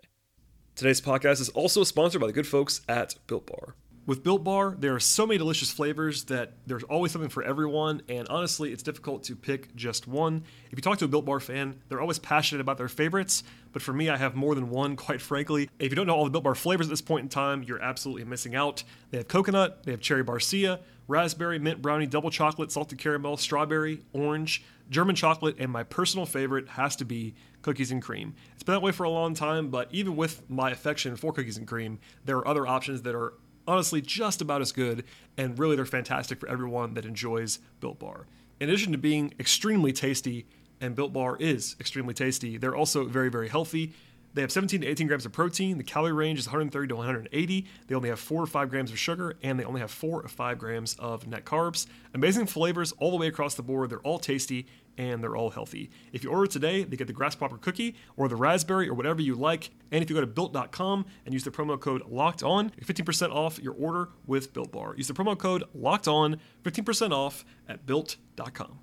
Today's 0.76 1.02
podcast 1.02 1.42
is 1.42 1.50
also 1.50 1.84
sponsored 1.84 2.22
by 2.22 2.28
the 2.28 2.34
good 2.34 2.48
folks 2.48 2.82
at 2.88 3.16
Built 3.26 3.48
Bar. 3.48 3.74
With 4.08 4.22
Built 4.22 4.44
Bar, 4.44 4.76
there 4.78 4.94
are 4.94 5.00
so 5.00 5.26
many 5.26 5.40
delicious 5.40 5.72
flavors 5.72 6.26
that 6.26 6.52
there's 6.68 6.84
always 6.84 7.12
something 7.12 7.30
for 7.30 7.42
everyone, 7.42 8.04
and 8.08 8.28
honestly, 8.28 8.72
it's 8.72 8.84
difficult 8.84 9.24
to 9.24 9.36
pick 9.36 9.76
just 9.76 10.08
one. 10.08 10.44
If 10.70 10.78
you 10.78 10.84
talk 10.84 11.00
to 11.00 11.06
a 11.06 11.08
Built 11.08 11.26
Bar 11.26 11.40
fan, 11.40 11.80
they're 11.90 12.02
always 12.02 12.20
passionate 12.20 12.62
about 12.62 12.78
their 12.78 12.88
favorites, 12.88 13.44
but 13.74 13.82
for 13.82 13.94
me, 13.94 14.08
I 14.10 14.18
have 14.18 14.36
more 14.36 14.54
than 14.54 14.70
one, 14.70 14.96
quite 15.08 15.22
frankly. 15.22 15.72
If 15.80 15.92
you 15.92 15.96
don't 15.96 16.06
know 16.06 16.14
all 16.14 16.24
the 16.24 16.30
Built 16.30 16.44
Bar 16.44 16.54
flavors 16.54 16.86
at 16.86 16.92
this 16.92 17.02
point 17.02 17.24
in 17.24 17.30
time, 17.30 17.64
you're 17.64 17.82
absolutely 17.82 18.26
missing 18.26 18.54
out. 18.54 18.84
They 19.10 19.18
have 19.18 19.28
coconut, 19.28 19.86
they 19.86 19.92
have 19.92 20.02
cherry 20.02 20.24
barcia, 20.24 20.82
raspberry, 21.08 21.58
mint 21.58 21.82
brownie, 21.82 22.06
double 22.06 22.30
chocolate, 22.30 22.72
salted 22.72 23.00
caramel, 23.00 23.38
strawberry, 23.38 24.04
orange, 24.14 24.64
German 24.92 25.16
chocolate, 25.16 25.56
and 25.58 25.72
my 25.72 25.82
personal 25.82 26.28
favorite 26.28 26.70
has 26.70 26.96
to 26.98 27.06
be 27.06 27.34
cookies 27.64 27.90
and 27.90 28.04
cream. 28.04 28.36
It's 28.54 28.62
been 28.62 28.74
that 28.74 28.84
way 28.84 28.92
for 28.92 29.06
a 29.06 29.10
long 29.10 29.34
time, 29.34 29.70
but 29.70 29.88
even 29.92 30.16
with 30.16 30.48
my 30.48 30.70
affection 30.70 31.16
for 31.16 31.34
cookies 31.34 31.58
and 31.58 31.68
cream, 31.68 31.98
there 32.24 32.38
are 32.38 32.48
other 32.48 32.68
options 32.68 33.02
that 33.02 33.16
are 33.16 33.34
honestly 33.68 34.02
just 34.02 34.42
about 34.42 34.62
as 34.62 34.72
good, 34.72 35.04
and 35.38 35.58
really 35.58 35.76
they're 35.76 35.86
fantastic 35.86 36.40
for 36.40 36.48
everyone 36.48 36.94
that 36.94 37.06
enjoys 37.06 37.60
Built 37.80 38.00
Bar. 38.00 38.28
In 38.60 38.70
addition 38.70 38.92
to 38.92 38.98
being 38.98 39.34
extremely 39.40 39.92
tasty, 39.92 40.46
and 40.82 40.96
Built 40.96 41.14
Bar 41.14 41.38
is 41.40 41.76
extremely 41.80 42.14
tasty, 42.14 42.58
they're 42.58 42.76
also 42.76 43.06
very, 43.06 43.30
very 43.30 43.50
healthy. 43.50 43.94
They 44.36 44.42
have 44.42 44.52
17 44.52 44.82
to 44.82 44.88
18 44.88 45.08
grams 45.08 45.26
of 45.26 45.32
protein. 45.32 45.78
The 45.78 45.84
calorie 45.84 46.12
range 46.12 46.40
is 46.40 46.46
130 46.46 46.90
to 46.90 46.96
180. 46.96 47.66
They 47.88 47.96
only 47.96 48.10
have 48.10 48.20
4 48.20 48.44
or 48.44 48.46
5 48.46 48.70
grams 48.70 48.92
of 48.92 49.00
sugar, 49.00 49.38
and 49.42 49.58
they 49.58 49.64
only 49.64 49.80
have 49.80 49.92
4 49.92 50.22
or 50.22 50.28
5 50.28 50.60
grams 50.60 50.94
of 51.00 51.26
net 51.26 51.46
carbs. 51.46 51.88
Amazing 52.14 52.48
flavors 52.48 52.92
all 52.98 53.12
the 53.12 53.18
way 53.18 53.28
across 53.28 53.56
the 53.56 53.64
board. 53.64 53.90
They're 53.90 54.00
all 54.00 54.20
tasty, 54.20 54.68
and 54.98 55.24
they're 55.24 55.38
all 55.38 55.52
healthy. 55.52 55.90
If 56.12 56.26
you 56.26 56.32
order 56.32 56.48
today, 56.48 56.84
they 56.84 56.98
get 56.98 57.08
the 57.08 57.14
grasshopper 57.14 57.58
cookie 57.58 57.96
or 58.18 58.28
the 58.28 58.36
raspberry 58.36 58.90
or 58.90 58.94
whatever 58.94 59.22
you 59.22 59.36
like. 59.36 59.70
And 59.90 60.04
if 60.04 60.10
you 60.10 60.16
go 60.16 60.22
to 60.22 60.28
built.com 60.28 61.06
and 61.24 61.34
use 61.34 61.46
the 61.46 61.52
promo 61.52 61.80
code 61.80 62.04
locked 62.06 62.44
on, 62.44 62.72
15% 62.72 63.32
off 63.32 63.58
your 63.60 63.74
order 63.74 64.10
with 64.28 64.52
Built 64.52 64.74
Bar. 64.74 64.96
Use 64.98 65.08
the 65.08 65.14
promo 65.14 65.38
code 65.38 65.64
locked 65.74 66.10
on, 66.10 66.42
15% 66.66 67.12
off 67.12 67.46
at 67.70 67.86
built.com. 67.86 68.80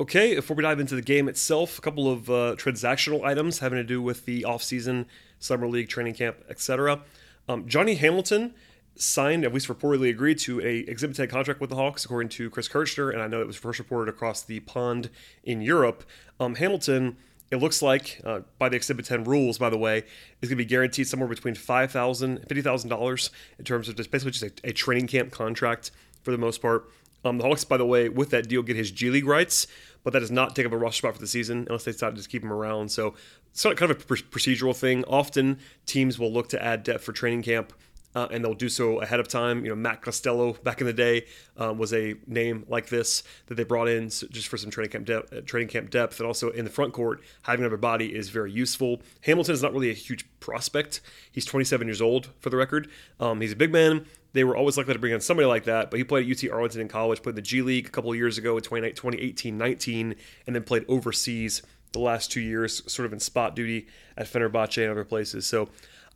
Okay, 0.00 0.36
before 0.36 0.56
we 0.56 0.62
dive 0.62 0.78
into 0.78 0.94
the 0.94 1.02
game 1.02 1.28
itself, 1.28 1.76
a 1.76 1.82
couple 1.82 2.08
of 2.08 2.30
uh, 2.30 2.54
transactional 2.56 3.24
items 3.24 3.58
having 3.58 3.78
to 3.78 3.84
do 3.84 4.00
with 4.00 4.26
the 4.26 4.42
offseason, 4.42 5.06
summer 5.40 5.66
league, 5.66 5.88
training 5.88 6.14
camp, 6.14 6.36
etc. 6.48 7.02
Um, 7.48 7.66
Johnny 7.66 7.96
Hamilton 7.96 8.54
signed, 8.94 9.44
at 9.44 9.52
least 9.52 9.66
reportedly 9.66 10.08
agreed 10.08 10.38
to, 10.38 10.60
a 10.60 10.78
Exhibit 10.88 11.16
10 11.16 11.26
contract 11.26 11.60
with 11.60 11.70
the 11.70 11.74
Hawks, 11.74 12.04
according 12.04 12.28
to 12.28 12.48
Chris 12.48 12.68
Kirchner, 12.68 13.10
and 13.10 13.20
I 13.20 13.26
know 13.26 13.40
it 13.40 13.46
was 13.48 13.56
first 13.56 13.80
reported 13.80 14.08
across 14.08 14.40
the 14.42 14.60
pond 14.60 15.10
in 15.42 15.62
Europe. 15.62 16.04
Um, 16.38 16.54
Hamilton, 16.54 17.16
it 17.50 17.56
looks 17.56 17.82
like, 17.82 18.20
uh, 18.24 18.42
by 18.56 18.68
the 18.68 18.76
Exhibit 18.76 19.04
10 19.04 19.24
rules, 19.24 19.58
by 19.58 19.68
the 19.68 19.78
way, 19.78 20.04
is 20.40 20.48
going 20.48 20.50
to 20.50 20.56
be 20.56 20.64
guaranteed 20.64 21.08
somewhere 21.08 21.28
between 21.28 21.54
$5,000 21.54 22.22
and 22.22 22.40
$50,000 22.42 23.30
in 23.58 23.64
terms 23.64 23.88
of 23.88 23.96
just 23.96 24.12
basically 24.12 24.30
just 24.30 24.44
a, 24.44 24.68
a, 24.68 24.72
training 24.72 25.08
camp 25.08 25.32
contract 25.32 25.90
for 26.22 26.30
the 26.30 26.38
most 26.38 26.62
part. 26.62 26.88
Um, 27.24 27.38
the 27.38 27.44
Hawks, 27.44 27.64
by 27.64 27.76
the 27.76 27.86
way, 27.86 28.08
with 28.08 28.30
that 28.30 28.48
deal, 28.48 28.62
get 28.62 28.76
his 28.76 28.90
G 28.92 29.10
League 29.10 29.26
rights, 29.26 29.66
but 30.04 30.12
that 30.12 30.20
does 30.20 30.30
not 30.30 30.56
take 30.56 30.66
up 30.66 30.72
a 30.72 30.76
roster 30.76 30.98
spot 30.98 31.14
for 31.14 31.20
the 31.20 31.26
season 31.26 31.66
unless 31.68 31.84
they 31.84 31.92
decide 31.92 32.10
to 32.10 32.16
just 32.16 32.30
keep 32.30 32.42
him 32.42 32.52
around. 32.52 32.90
So 32.90 33.14
it's 33.50 33.62
kind 33.62 33.82
of 33.82 33.90
a 33.90 33.94
procedural 33.94 34.74
thing. 34.74 35.04
Often 35.04 35.58
teams 35.86 36.18
will 36.18 36.32
look 36.32 36.48
to 36.50 36.62
add 36.62 36.82
depth 36.82 37.04
for 37.04 37.12
training 37.12 37.42
camp 37.42 37.72
uh, 38.14 38.28
and 38.30 38.44
they'll 38.44 38.54
do 38.54 38.68
so 38.68 39.00
ahead 39.00 39.20
of 39.20 39.28
time. 39.28 39.64
You 39.64 39.70
know, 39.70 39.76
Matt 39.76 40.02
Costello 40.02 40.54
back 40.64 40.80
in 40.80 40.86
the 40.86 40.92
day 40.92 41.26
um, 41.56 41.78
was 41.78 41.92
a 41.92 42.14
name 42.26 42.64
like 42.68 42.88
this 42.88 43.22
that 43.46 43.54
they 43.54 43.64
brought 43.64 43.88
in 43.88 44.08
just 44.08 44.48
for 44.48 44.56
some 44.56 44.70
training 44.70 44.90
camp 44.90 45.06
depth, 45.06 45.32
uh, 45.32 45.40
training 45.42 45.68
camp 45.68 45.90
depth, 45.90 46.18
and 46.18 46.26
also 46.26 46.50
in 46.50 46.64
the 46.64 46.70
front 46.70 46.92
court, 46.92 47.20
having 47.42 47.60
another 47.60 47.76
body 47.76 48.14
is 48.14 48.30
very 48.30 48.52
useful. 48.52 49.02
Hamilton 49.22 49.54
is 49.54 49.62
not 49.62 49.72
really 49.72 49.90
a 49.90 49.94
huge 49.94 50.26
prospect. 50.40 51.00
He's 51.30 51.44
27 51.44 51.86
years 51.86 52.00
old, 52.00 52.28
for 52.40 52.50
the 52.50 52.56
record. 52.56 52.88
Um, 53.20 53.40
he's 53.40 53.52
a 53.52 53.56
big 53.56 53.72
man. 53.72 54.06
They 54.32 54.44
were 54.44 54.56
always 54.56 54.76
likely 54.76 54.92
to 54.92 54.98
bring 54.98 55.12
in 55.12 55.20
somebody 55.20 55.46
like 55.46 55.64
that, 55.64 55.90
but 55.90 55.96
he 55.96 56.04
played 56.04 56.30
at 56.30 56.44
UT 56.44 56.50
Arlington 56.50 56.82
in 56.82 56.88
college, 56.88 57.22
played 57.22 57.32
in 57.32 57.36
the 57.36 57.42
G 57.42 57.62
League 57.62 57.86
a 57.86 57.90
couple 57.90 58.14
years 58.14 58.36
ago 58.36 58.56
in 58.56 58.62
2018-19, 58.62 60.16
and 60.46 60.54
then 60.54 60.62
played 60.62 60.84
overseas 60.86 61.62
the 61.92 61.98
last 61.98 62.30
two 62.30 62.40
years, 62.40 62.82
sort 62.90 63.06
of 63.06 63.12
in 63.12 63.20
spot 63.20 63.56
duty 63.56 63.86
at 64.16 64.26
Fenerbahce 64.26 64.82
and 64.82 64.90
other 64.90 65.04
places. 65.04 65.46
So 65.46 65.70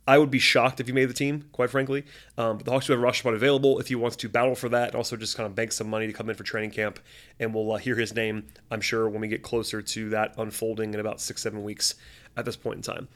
I 0.05 0.17
would 0.17 0.31
be 0.31 0.39
shocked 0.39 0.79
if 0.79 0.87
he 0.87 0.93
made 0.93 1.09
the 1.09 1.13
team, 1.13 1.45
quite 1.51 1.69
frankly. 1.69 2.03
Um, 2.37 2.57
but 2.57 2.65
the 2.65 2.71
Hawks 2.71 2.87
do 2.87 2.93
have 2.93 2.99
a 2.99 3.03
roster 3.03 3.21
spot 3.21 3.33
available 3.33 3.79
if 3.79 3.87
he 3.87 3.95
wants 3.95 4.17
to 4.17 4.29
battle 4.29 4.55
for 4.55 4.69
that 4.69 4.89
and 4.89 4.95
also 4.95 5.15
just 5.15 5.37
kind 5.37 5.47
of 5.47 5.55
bank 5.55 5.71
some 5.71 5.89
money 5.89 6.07
to 6.07 6.13
come 6.13 6.29
in 6.29 6.35
for 6.35 6.43
training 6.43 6.71
camp. 6.71 6.99
And 7.39 7.53
we'll 7.53 7.71
uh, 7.71 7.77
hear 7.77 7.95
his 7.95 8.13
name, 8.13 8.45
I'm 8.69 8.81
sure, 8.81 9.07
when 9.07 9.21
we 9.21 9.29
get 9.29 9.43
closer 9.43 9.81
to 9.81 10.09
that 10.09 10.33
unfolding 10.37 10.93
in 10.93 10.99
about 10.99 11.21
six, 11.21 11.41
seven 11.41 11.63
weeks 11.63 11.95
at 12.35 12.43
this 12.43 12.57
point 12.57 12.77
in 12.77 12.81
time. 12.81 13.07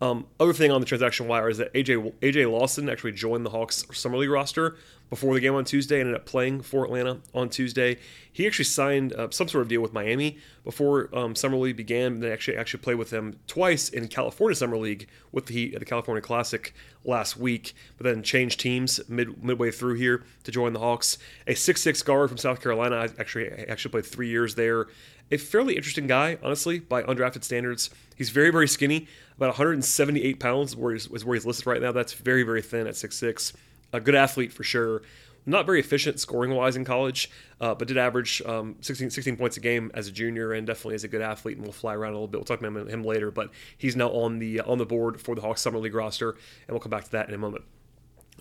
Um, 0.00 0.26
other 0.40 0.52
thing 0.52 0.72
on 0.72 0.80
the 0.80 0.86
transaction 0.86 1.28
wire 1.28 1.48
is 1.48 1.58
that 1.58 1.72
AJ 1.74 2.14
AJ 2.22 2.50
Lawson 2.50 2.90
actually 2.90 3.12
joined 3.12 3.46
the 3.46 3.50
Hawks 3.50 3.84
summer 3.92 4.18
league 4.18 4.30
roster 4.30 4.76
before 5.12 5.34
the 5.34 5.40
game 5.40 5.54
on 5.54 5.62
Tuesday. 5.62 6.00
Ended 6.00 6.14
up 6.14 6.24
playing 6.24 6.62
for 6.62 6.86
Atlanta 6.86 7.18
on 7.34 7.50
Tuesday. 7.50 7.98
He 8.32 8.46
actually 8.46 8.64
signed 8.64 9.12
uh, 9.12 9.28
some 9.30 9.46
sort 9.46 9.60
of 9.60 9.68
deal 9.68 9.82
with 9.82 9.92
Miami 9.92 10.38
before 10.64 11.10
um, 11.14 11.34
summer 11.34 11.58
league 11.58 11.76
began. 11.76 12.20
They 12.20 12.32
actually 12.32 12.56
actually 12.56 12.80
played 12.80 12.96
with 12.96 13.10
them 13.10 13.38
twice 13.46 13.90
in 13.90 14.08
California 14.08 14.56
summer 14.56 14.78
league 14.78 15.06
with 15.30 15.44
the 15.46 15.52
Heat 15.52 15.74
at 15.74 15.80
the 15.80 15.84
California 15.84 16.22
Classic 16.22 16.74
last 17.04 17.36
week, 17.36 17.74
but 17.98 18.04
then 18.04 18.22
changed 18.22 18.58
teams 18.58 19.02
mid 19.06 19.44
midway 19.44 19.70
through 19.70 19.96
here 19.96 20.24
to 20.44 20.50
join 20.50 20.72
the 20.72 20.78
Hawks. 20.78 21.18
A 21.46 21.54
six 21.54 21.82
six 21.82 22.02
guard 22.02 22.30
from 22.30 22.38
South 22.38 22.62
Carolina. 22.62 23.10
Actually 23.18 23.50
actually 23.50 23.90
played 23.90 24.06
three 24.06 24.28
years 24.28 24.54
there 24.54 24.86
a 25.30 25.38
fairly 25.38 25.76
interesting 25.76 26.06
guy, 26.06 26.36
honestly, 26.42 26.78
by 26.78 27.02
undrafted 27.04 27.42
standards. 27.42 27.88
He's 28.16 28.28
very, 28.28 28.50
very 28.50 28.68
skinny, 28.68 29.08
about 29.38 29.46
178 29.46 30.38
pounds 30.38 30.72
is 30.72 30.76
where 31.24 31.34
he's 31.34 31.46
listed 31.46 31.66
right 31.66 31.80
now. 31.80 31.90
That's 31.90 32.12
very, 32.12 32.42
very 32.42 32.60
thin 32.60 32.86
at 32.86 32.94
6'6. 32.94 33.54
A 33.92 34.00
good 34.00 34.14
athlete 34.14 34.52
for 34.52 34.64
sure. 34.64 35.02
Not 35.44 35.66
very 35.66 35.80
efficient 35.80 36.20
scoring 36.20 36.54
wise 36.54 36.76
in 36.76 36.84
college, 36.84 37.28
uh, 37.60 37.74
but 37.74 37.88
did 37.88 37.98
average 37.98 38.40
um, 38.42 38.76
16, 38.80 39.10
16, 39.10 39.36
points 39.36 39.56
a 39.56 39.60
game 39.60 39.90
as 39.92 40.06
a 40.06 40.12
junior, 40.12 40.52
and 40.52 40.66
definitely 40.66 40.94
is 40.94 41.02
a 41.02 41.08
good 41.08 41.20
athlete. 41.20 41.56
And 41.56 41.66
we'll 41.66 41.72
fly 41.72 41.94
around 41.94 42.12
a 42.12 42.14
little 42.14 42.28
bit. 42.28 42.38
We'll 42.38 42.44
talk 42.44 42.60
about 42.60 42.88
him 42.88 43.02
later, 43.02 43.32
but 43.32 43.50
he's 43.76 43.96
now 43.96 44.08
on 44.10 44.38
the 44.38 44.60
on 44.60 44.78
the 44.78 44.86
board 44.86 45.20
for 45.20 45.34
the 45.34 45.40
Hawks 45.40 45.60
summer 45.60 45.78
league 45.78 45.94
roster, 45.94 46.30
and 46.30 46.70
we'll 46.70 46.80
come 46.80 46.90
back 46.90 47.04
to 47.04 47.10
that 47.12 47.28
in 47.28 47.34
a 47.34 47.38
moment. 47.38 47.64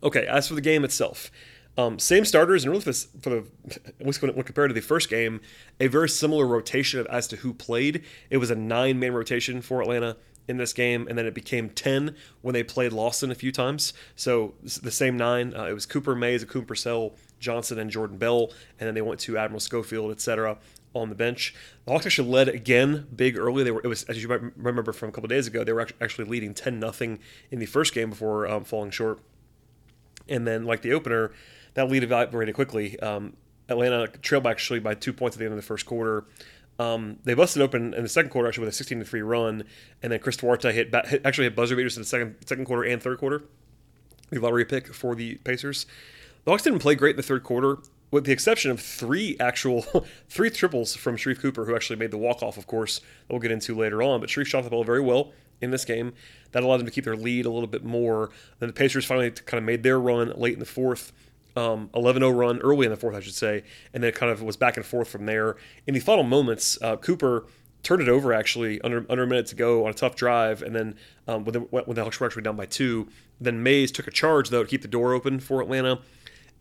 Okay, 0.04 0.26
as 0.28 0.48
for 0.48 0.54
the 0.54 0.62
game 0.62 0.84
itself, 0.84 1.32
um, 1.78 2.00
same 2.00 2.26
starters, 2.26 2.66
and 2.66 2.72
really 2.72 2.84
for, 2.84 2.94
for 2.94 3.30
the 3.30 3.46
when, 4.00 4.44
compared 4.44 4.70
to 4.70 4.74
the 4.74 4.82
first 4.82 5.10
game, 5.10 5.42
a 5.80 5.88
very 5.88 6.10
similar 6.10 6.46
rotation 6.46 7.08
as 7.10 7.28
to 7.30 7.38
who 7.38 7.54
played. 7.54 8.04
It 8.30 8.38
was 8.38 8.52
a 8.52 8.56
nine-man 8.56 9.14
rotation 9.14 9.62
for 9.62 9.82
Atlanta 9.82 10.18
in 10.52 10.58
this 10.58 10.74
game, 10.74 11.08
and 11.08 11.18
then 11.18 11.26
it 11.26 11.34
became 11.34 11.70
10 11.70 12.16
when 12.42 12.54
they 12.54 12.62
played 12.62 12.94
Lawson 12.94 13.32
a 13.32 13.36
few 13.36 13.52
times. 13.52 13.94
So 14.16 14.54
the 14.62 14.92
same 14.92 15.18
nine. 15.18 15.56
Uh, 15.56 15.64
it 15.64 15.74
was 15.74 15.88
Cooper 15.88 16.14
Mays, 16.14 16.46
Akun 16.46 16.68
Purcell, 16.68 17.16
Johnson, 17.40 17.80
and 17.80 17.90
Jordan 17.90 18.18
Bell, 18.18 18.52
and 18.80 18.88
then 18.88 18.94
they 18.94 19.02
went 19.02 19.20
to 19.22 19.38
Admiral 19.38 19.62
Schofield, 19.62 20.12
etc. 20.12 20.58
on 20.94 21.10
the 21.10 21.16
bench. 21.16 21.56
The 21.86 21.92
Hawks 21.92 22.06
actually 22.06 22.30
led 22.30 22.50
again 22.50 23.08
big 23.16 23.38
early. 23.38 23.64
They 23.64 23.72
were 23.72 23.82
it 23.84 23.88
was 23.88 24.04
as 24.04 24.22
you 24.22 24.28
might 24.28 24.42
remember 24.58 24.92
from 24.92 25.10
a 25.10 25.12
couple 25.12 25.30
days 25.30 25.48
ago, 25.48 25.64
they 25.64 25.74
were 25.74 25.88
actually 26.00 26.26
leading 26.26 26.54
10 26.54 26.80
nothing 26.80 27.20
in 27.50 27.60
the 27.60 27.66
first 27.66 27.94
game 27.94 28.12
before 28.12 28.48
um, 28.48 28.66
falling 28.66 28.92
short. 28.92 29.20
And 30.30 30.46
then 30.46 30.66
like 30.66 30.82
the 30.82 30.94
opener, 30.94 31.32
that 31.74 31.90
lead 31.90 32.04
evaporated 32.04 32.54
quickly. 32.54 33.00
Um, 33.00 33.38
Atlanta 33.70 34.08
trailed 34.08 34.46
actually 34.46 34.80
by 34.80 34.94
two 34.94 35.14
points 35.14 35.36
at 35.36 35.40
the 35.40 35.46
end 35.46 35.54
of 35.54 35.58
the 35.58 35.66
first 35.66 35.86
quarter. 35.86 36.26
Um, 36.82 37.20
they 37.26 37.36
busted 37.36 37.62
open 37.62 37.94
in 37.94 38.02
the 38.02 38.10
second 38.10 38.32
quarter 38.32 38.48
actually 38.48 38.66
with 38.66 38.74
a 38.74 38.78
16 38.78 39.00
to 39.00 39.06
three 39.06 39.22
run, 39.22 39.64
and 40.02 40.12
then 40.12 40.20
Chris 40.20 40.38
Duarte 40.38 40.72
hit, 40.72 40.94
actually 41.24 41.44
hit 41.44 41.56
buzzer 41.56 41.76
beaters 41.76 41.96
in 41.96 42.02
the 42.02 42.08
second 42.08 42.36
second 42.46 42.66
quarter 42.66 42.84
and 42.84 43.02
third 43.02 43.20
quarter. 43.20 43.44
The 44.32 44.40
lottery 44.40 44.66
pick 44.66 44.94
for 44.94 45.14
the 45.14 45.36
Pacers. 45.36 45.86
The 46.44 46.52
Hawks 46.52 46.64
didn't 46.64 46.80
play 46.80 46.96
great 46.96 47.12
in 47.12 47.18
the 47.18 47.24
third 47.24 47.44
quarter, 47.44 47.80
with 48.10 48.26
the 48.26 48.32
exception 48.32 48.72
of 48.72 48.80
three 48.80 49.38
actual 49.40 49.82
three 50.30 50.50
triples 50.50 50.96
from 50.96 51.18
Sharife 51.18 51.40
Cooper, 51.40 51.66
who 51.66 51.76
actually 51.76 51.98
made 51.98 52.10
the 52.10 52.18
walk 52.18 52.42
off, 52.42 52.58
of 52.58 52.66
course, 52.66 53.00
that 53.00 53.34
we'll 53.34 53.40
get 53.40 53.52
into 53.52 53.76
later 53.76 54.02
on. 54.02 54.20
But 54.20 54.30
Sharife 54.30 54.48
shot 54.48 54.64
the 54.64 54.72
ball 54.72 54.84
very 54.84 55.02
well 55.02 55.34
in 55.62 55.70
this 55.70 55.86
game. 55.86 56.14
That 56.52 56.64
allowed 56.64 56.78
them 56.78 56.88
to 56.88 56.92
keep 56.92 57.06
their 57.06 57.16
lead 57.16 57.46
a 57.46 57.52
little 57.52 57.68
bit 57.68 57.84
more. 57.84 58.32
Then 58.58 58.70
the 58.70 58.74
Pacers 58.74 59.06
finally 59.06 59.30
kind 59.30 59.60
of 59.60 59.66
made 59.66 59.84
their 59.84 60.00
run 60.00 60.34
late 60.36 60.54
in 60.54 60.60
the 60.60 60.66
fourth 60.66 61.14
um, 61.56 61.90
11-0 61.94 62.36
run 62.36 62.60
early 62.60 62.86
in 62.86 62.92
the 62.92 62.98
fourth, 62.98 63.16
I 63.16 63.20
should 63.20 63.34
say, 63.34 63.64
and 63.94 64.04
then 64.04 64.10
it 64.10 64.16
kind 64.16 64.32
of 64.32 64.42
was 64.42 64.58
back 64.58 64.78
and 64.78 64.86
forth 64.86 65.08
from 65.08 65.26
there. 65.26 65.58
In 65.88 65.94
the 65.94 66.00
final 66.00 66.24
moments, 66.24 66.78
uh, 66.82 66.98
Cooper 66.98 67.46
turned 67.84 68.02
it 68.02 68.10
over 68.10 68.32
actually 68.32 68.80
under 68.82 69.06
under 69.10 69.24
a 69.24 69.28
minute 69.28 69.48
to 69.48 69.56
go 69.56 69.86
on 69.86 69.92
a 69.92 69.94
tough 69.94 70.16
drive, 70.16 70.62
and 70.62 70.76
then 70.76 70.96
um, 71.28 71.44
when 71.46 71.54
the 71.54 71.60
when 71.60 71.96
the 71.96 72.04
Hawks 72.04 72.20
were 72.20 72.28
actually 72.28 72.44
down 72.44 72.56
by 72.56 72.66
two, 72.66 73.08
then 73.40 73.64
Mays 73.64 73.92
took 73.92 74.08
a 74.08 74.12
charge 74.12 74.50
though 74.50 74.64
to 74.64 74.70
keep 74.70 74.82
the 74.82 74.88
door 74.88 75.14
open 75.14 75.40
for 75.40 75.62
Atlanta. 75.62 76.00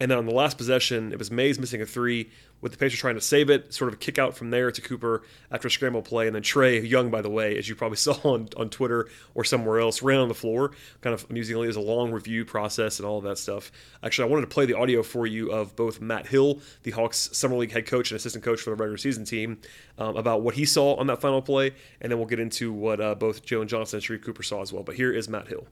And 0.00 0.10
then 0.10 0.16
on 0.16 0.24
the 0.24 0.32
last 0.32 0.56
possession, 0.56 1.12
it 1.12 1.18
was 1.18 1.30
Mays 1.30 1.58
missing 1.58 1.82
a 1.82 1.86
three 1.86 2.30
with 2.62 2.72
the 2.72 2.78
Pacers 2.78 2.98
trying 2.98 3.14
to 3.14 3.20
save 3.20 3.50
it, 3.50 3.72
sort 3.72 3.88
of 3.88 3.94
a 3.94 3.96
kick 3.98 4.18
out 4.18 4.34
from 4.36 4.50
there 4.50 4.70
to 4.70 4.80
Cooper 4.80 5.22
after 5.50 5.68
a 5.68 5.70
scramble 5.70 6.02
play. 6.02 6.26
And 6.26 6.34
then 6.34 6.42
Trae 6.42 6.86
Young, 6.88 7.10
by 7.10 7.22
the 7.22 7.30
way, 7.30 7.56
as 7.58 7.68
you 7.68 7.74
probably 7.74 7.96
saw 7.98 8.14
on, 8.24 8.48
on 8.56 8.70
Twitter 8.70 9.08
or 9.34 9.44
somewhere 9.44 9.78
else, 9.78 10.02
ran 10.02 10.18
on 10.18 10.28
the 10.28 10.34
floor, 10.34 10.72
kind 11.02 11.12
of 11.12 11.26
amusingly. 11.28 11.66
Was 11.66 11.76
a 11.76 11.80
long 11.80 12.10
review 12.10 12.44
process 12.44 12.98
and 12.98 13.06
all 13.06 13.18
of 13.18 13.24
that 13.24 13.38
stuff. 13.38 13.70
Actually, 14.02 14.28
I 14.28 14.30
wanted 14.30 14.42
to 14.42 14.54
play 14.54 14.66
the 14.66 14.76
audio 14.76 15.02
for 15.02 15.26
you 15.26 15.52
of 15.52 15.76
both 15.76 16.00
Matt 16.00 16.26
Hill, 16.26 16.60
the 16.82 16.90
Hawks 16.90 17.28
Summer 17.32 17.56
League 17.56 17.72
head 17.72 17.86
coach 17.86 18.10
and 18.10 18.16
assistant 18.16 18.42
coach 18.42 18.60
for 18.60 18.70
the 18.70 18.76
regular 18.76 18.96
season 18.96 19.24
team, 19.24 19.58
um, 19.98 20.16
about 20.16 20.42
what 20.42 20.54
he 20.54 20.64
saw 20.64 20.94
on 20.94 21.06
that 21.08 21.20
final 21.20 21.42
play. 21.42 21.72
And 22.00 22.10
then 22.10 22.18
we'll 22.18 22.28
get 22.28 22.40
into 22.40 22.72
what 22.72 23.00
uh, 23.00 23.14
both 23.14 23.44
Jalen 23.44 23.66
Johnson 23.66 23.98
and 23.98 24.04
Sharife 24.04 24.24
Cooper 24.24 24.42
saw 24.42 24.62
as 24.62 24.72
well. 24.72 24.82
But 24.82 24.96
here 24.96 25.12
is 25.12 25.28
Matt 25.28 25.48
Hill. 25.48 25.66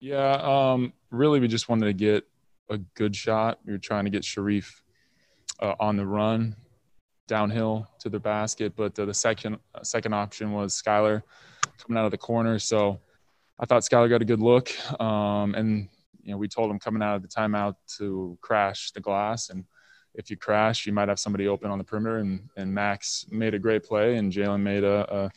Yeah, 0.00 0.34
um, 0.42 0.92
really, 1.10 1.40
we 1.40 1.48
just 1.48 1.68
wanted 1.68 1.86
to 1.86 1.92
get 1.92 2.24
a 2.70 2.78
good 2.94 3.14
shot. 3.14 3.58
We 3.64 3.72
were 3.72 3.78
trying 3.78 4.04
to 4.04 4.10
get 4.10 4.22
Sharife 4.22 4.80
uh, 5.60 5.74
on 5.80 5.96
the 5.96 6.06
run 6.06 6.56
downhill 7.26 7.88
to 8.00 8.08
the 8.08 8.20
basket, 8.20 8.74
but 8.76 8.98
uh, 8.98 9.04
the 9.04 9.14
second 9.14 9.58
uh, 9.74 9.82
second 9.82 10.14
option 10.14 10.52
was 10.52 10.80
Skylar 10.80 11.22
coming 11.78 11.98
out 11.98 12.04
of 12.04 12.10
the 12.10 12.18
corner. 12.18 12.58
So 12.58 13.00
I 13.58 13.66
thought 13.66 13.82
Skylar 13.82 14.08
got 14.08 14.22
a 14.22 14.26
good 14.26 14.40
look, 14.40 14.70
um, 15.00 15.54
and 15.54 15.88
you 16.22 16.32
know 16.32 16.38
we 16.38 16.48
told 16.48 16.70
him 16.70 16.78
coming 16.78 17.02
out 17.02 17.16
of 17.16 17.22
the 17.22 17.28
timeout 17.28 17.76
to 17.98 18.38
crash 18.40 18.92
the 18.92 19.00
glass, 19.00 19.50
and 19.50 19.64
if 20.14 20.30
you 20.30 20.36
crash, 20.36 20.86
you 20.86 20.92
might 20.92 21.08
have 21.08 21.18
somebody 21.18 21.48
open 21.48 21.70
on 21.70 21.78
the 21.78 21.84
perimeter. 21.84 22.18
And, 22.18 22.48
and 22.56 22.72
Max 22.72 23.26
made 23.30 23.54
a 23.54 23.58
great 23.58 23.82
play, 23.82 24.16
and 24.16 24.32
Jalen 24.32 24.60
made 24.60 24.84
a, 24.84 25.14
a, 25.14 25.30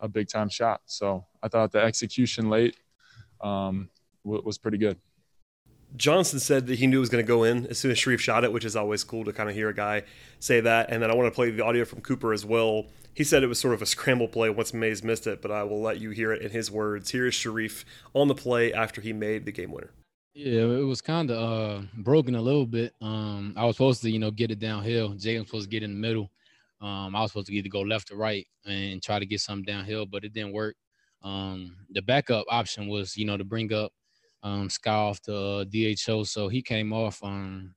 a 0.00 0.08
big 0.08 0.28
time 0.28 0.48
shot. 0.48 0.80
So 0.86 1.26
I 1.42 1.48
thought 1.48 1.70
the 1.70 1.82
execution 1.82 2.48
late 2.48 2.76
um, 3.42 3.90
was 4.24 4.58
pretty 4.58 4.78
good. 4.78 4.98
Johnson 5.96 6.38
said 6.38 6.66
that 6.68 6.78
he 6.78 6.86
knew 6.86 6.98
it 6.98 7.00
was 7.00 7.08
going 7.08 7.24
to 7.24 7.28
go 7.28 7.44
in 7.44 7.66
as 7.66 7.78
soon 7.78 7.90
as 7.90 7.98
Sharife 7.98 8.20
shot 8.20 8.44
it, 8.44 8.52
which 8.52 8.64
is 8.64 8.76
always 8.76 9.04
cool 9.04 9.24
to 9.24 9.32
kind 9.32 9.48
of 9.48 9.54
hear 9.54 9.68
a 9.68 9.74
guy 9.74 10.02
say 10.38 10.60
that. 10.60 10.90
And 10.90 11.02
then 11.02 11.10
I 11.10 11.14
want 11.14 11.26
to 11.26 11.34
play 11.34 11.50
the 11.50 11.64
audio 11.64 11.84
from 11.84 12.00
Cooper 12.00 12.32
as 12.32 12.44
well. 12.44 12.86
He 13.14 13.24
said 13.24 13.42
it 13.42 13.48
was 13.48 13.58
sort 13.58 13.74
of 13.74 13.82
a 13.82 13.86
scramble 13.86 14.28
play 14.28 14.50
once 14.50 14.72
Mays 14.72 15.02
missed 15.02 15.26
it, 15.26 15.42
but 15.42 15.50
I 15.50 15.64
will 15.64 15.80
let 15.82 16.00
you 16.00 16.10
hear 16.10 16.32
it 16.32 16.42
in 16.42 16.50
his 16.50 16.70
words. 16.70 17.10
Here 17.10 17.26
is 17.26 17.34
Sharife 17.34 17.84
on 18.14 18.28
the 18.28 18.34
play 18.34 18.72
after 18.72 19.00
he 19.00 19.12
made 19.12 19.44
the 19.44 19.52
game 19.52 19.72
winner. 19.72 19.90
Yeah, 20.32 20.62
it 20.62 20.86
was 20.86 21.00
kind 21.00 21.30
of 21.30 21.36
uh, 21.38 21.82
broken 21.98 22.36
a 22.36 22.40
little 22.40 22.66
bit. 22.66 22.94
Um, 23.02 23.52
I 23.56 23.64
was 23.64 23.76
supposed 23.76 24.00
to, 24.02 24.10
you 24.10 24.20
know, 24.20 24.30
get 24.30 24.52
it 24.52 24.60
downhill. 24.60 25.10
Was 25.10 25.22
supposed 25.22 25.64
to 25.64 25.68
get 25.68 25.82
in 25.82 25.92
the 25.92 25.98
middle. 25.98 26.30
Um, 26.80 27.14
I 27.16 27.20
was 27.20 27.32
supposed 27.32 27.48
to 27.48 27.54
either 27.54 27.68
go 27.68 27.80
left 27.80 28.12
or 28.12 28.16
right 28.16 28.46
and 28.64 29.02
try 29.02 29.18
to 29.18 29.26
get 29.26 29.40
something 29.40 29.64
downhill, 29.64 30.06
but 30.06 30.24
it 30.24 30.32
didn't 30.32 30.52
work. 30.52 30.76
Um, 31.22 31.76
the 31.90 32.00
backup 32.00 32.46
option 32.48 32.88
was, 32.88 33.16
you 33.16 33.26
know, 33.26 33.36
to 33.36 33.44
bring 33.44 33.72
up 33.72 33.92
um, 34.42 34.68
off 34.86 35.22
the 35.22 35.36
uh, 35.36 35.64
DHO, 35.64 36.24
so 36.24 36.48
he 36.48 36.62
came 36.62 36.92
off. 36.92 37.22
Um, 37.22 37.74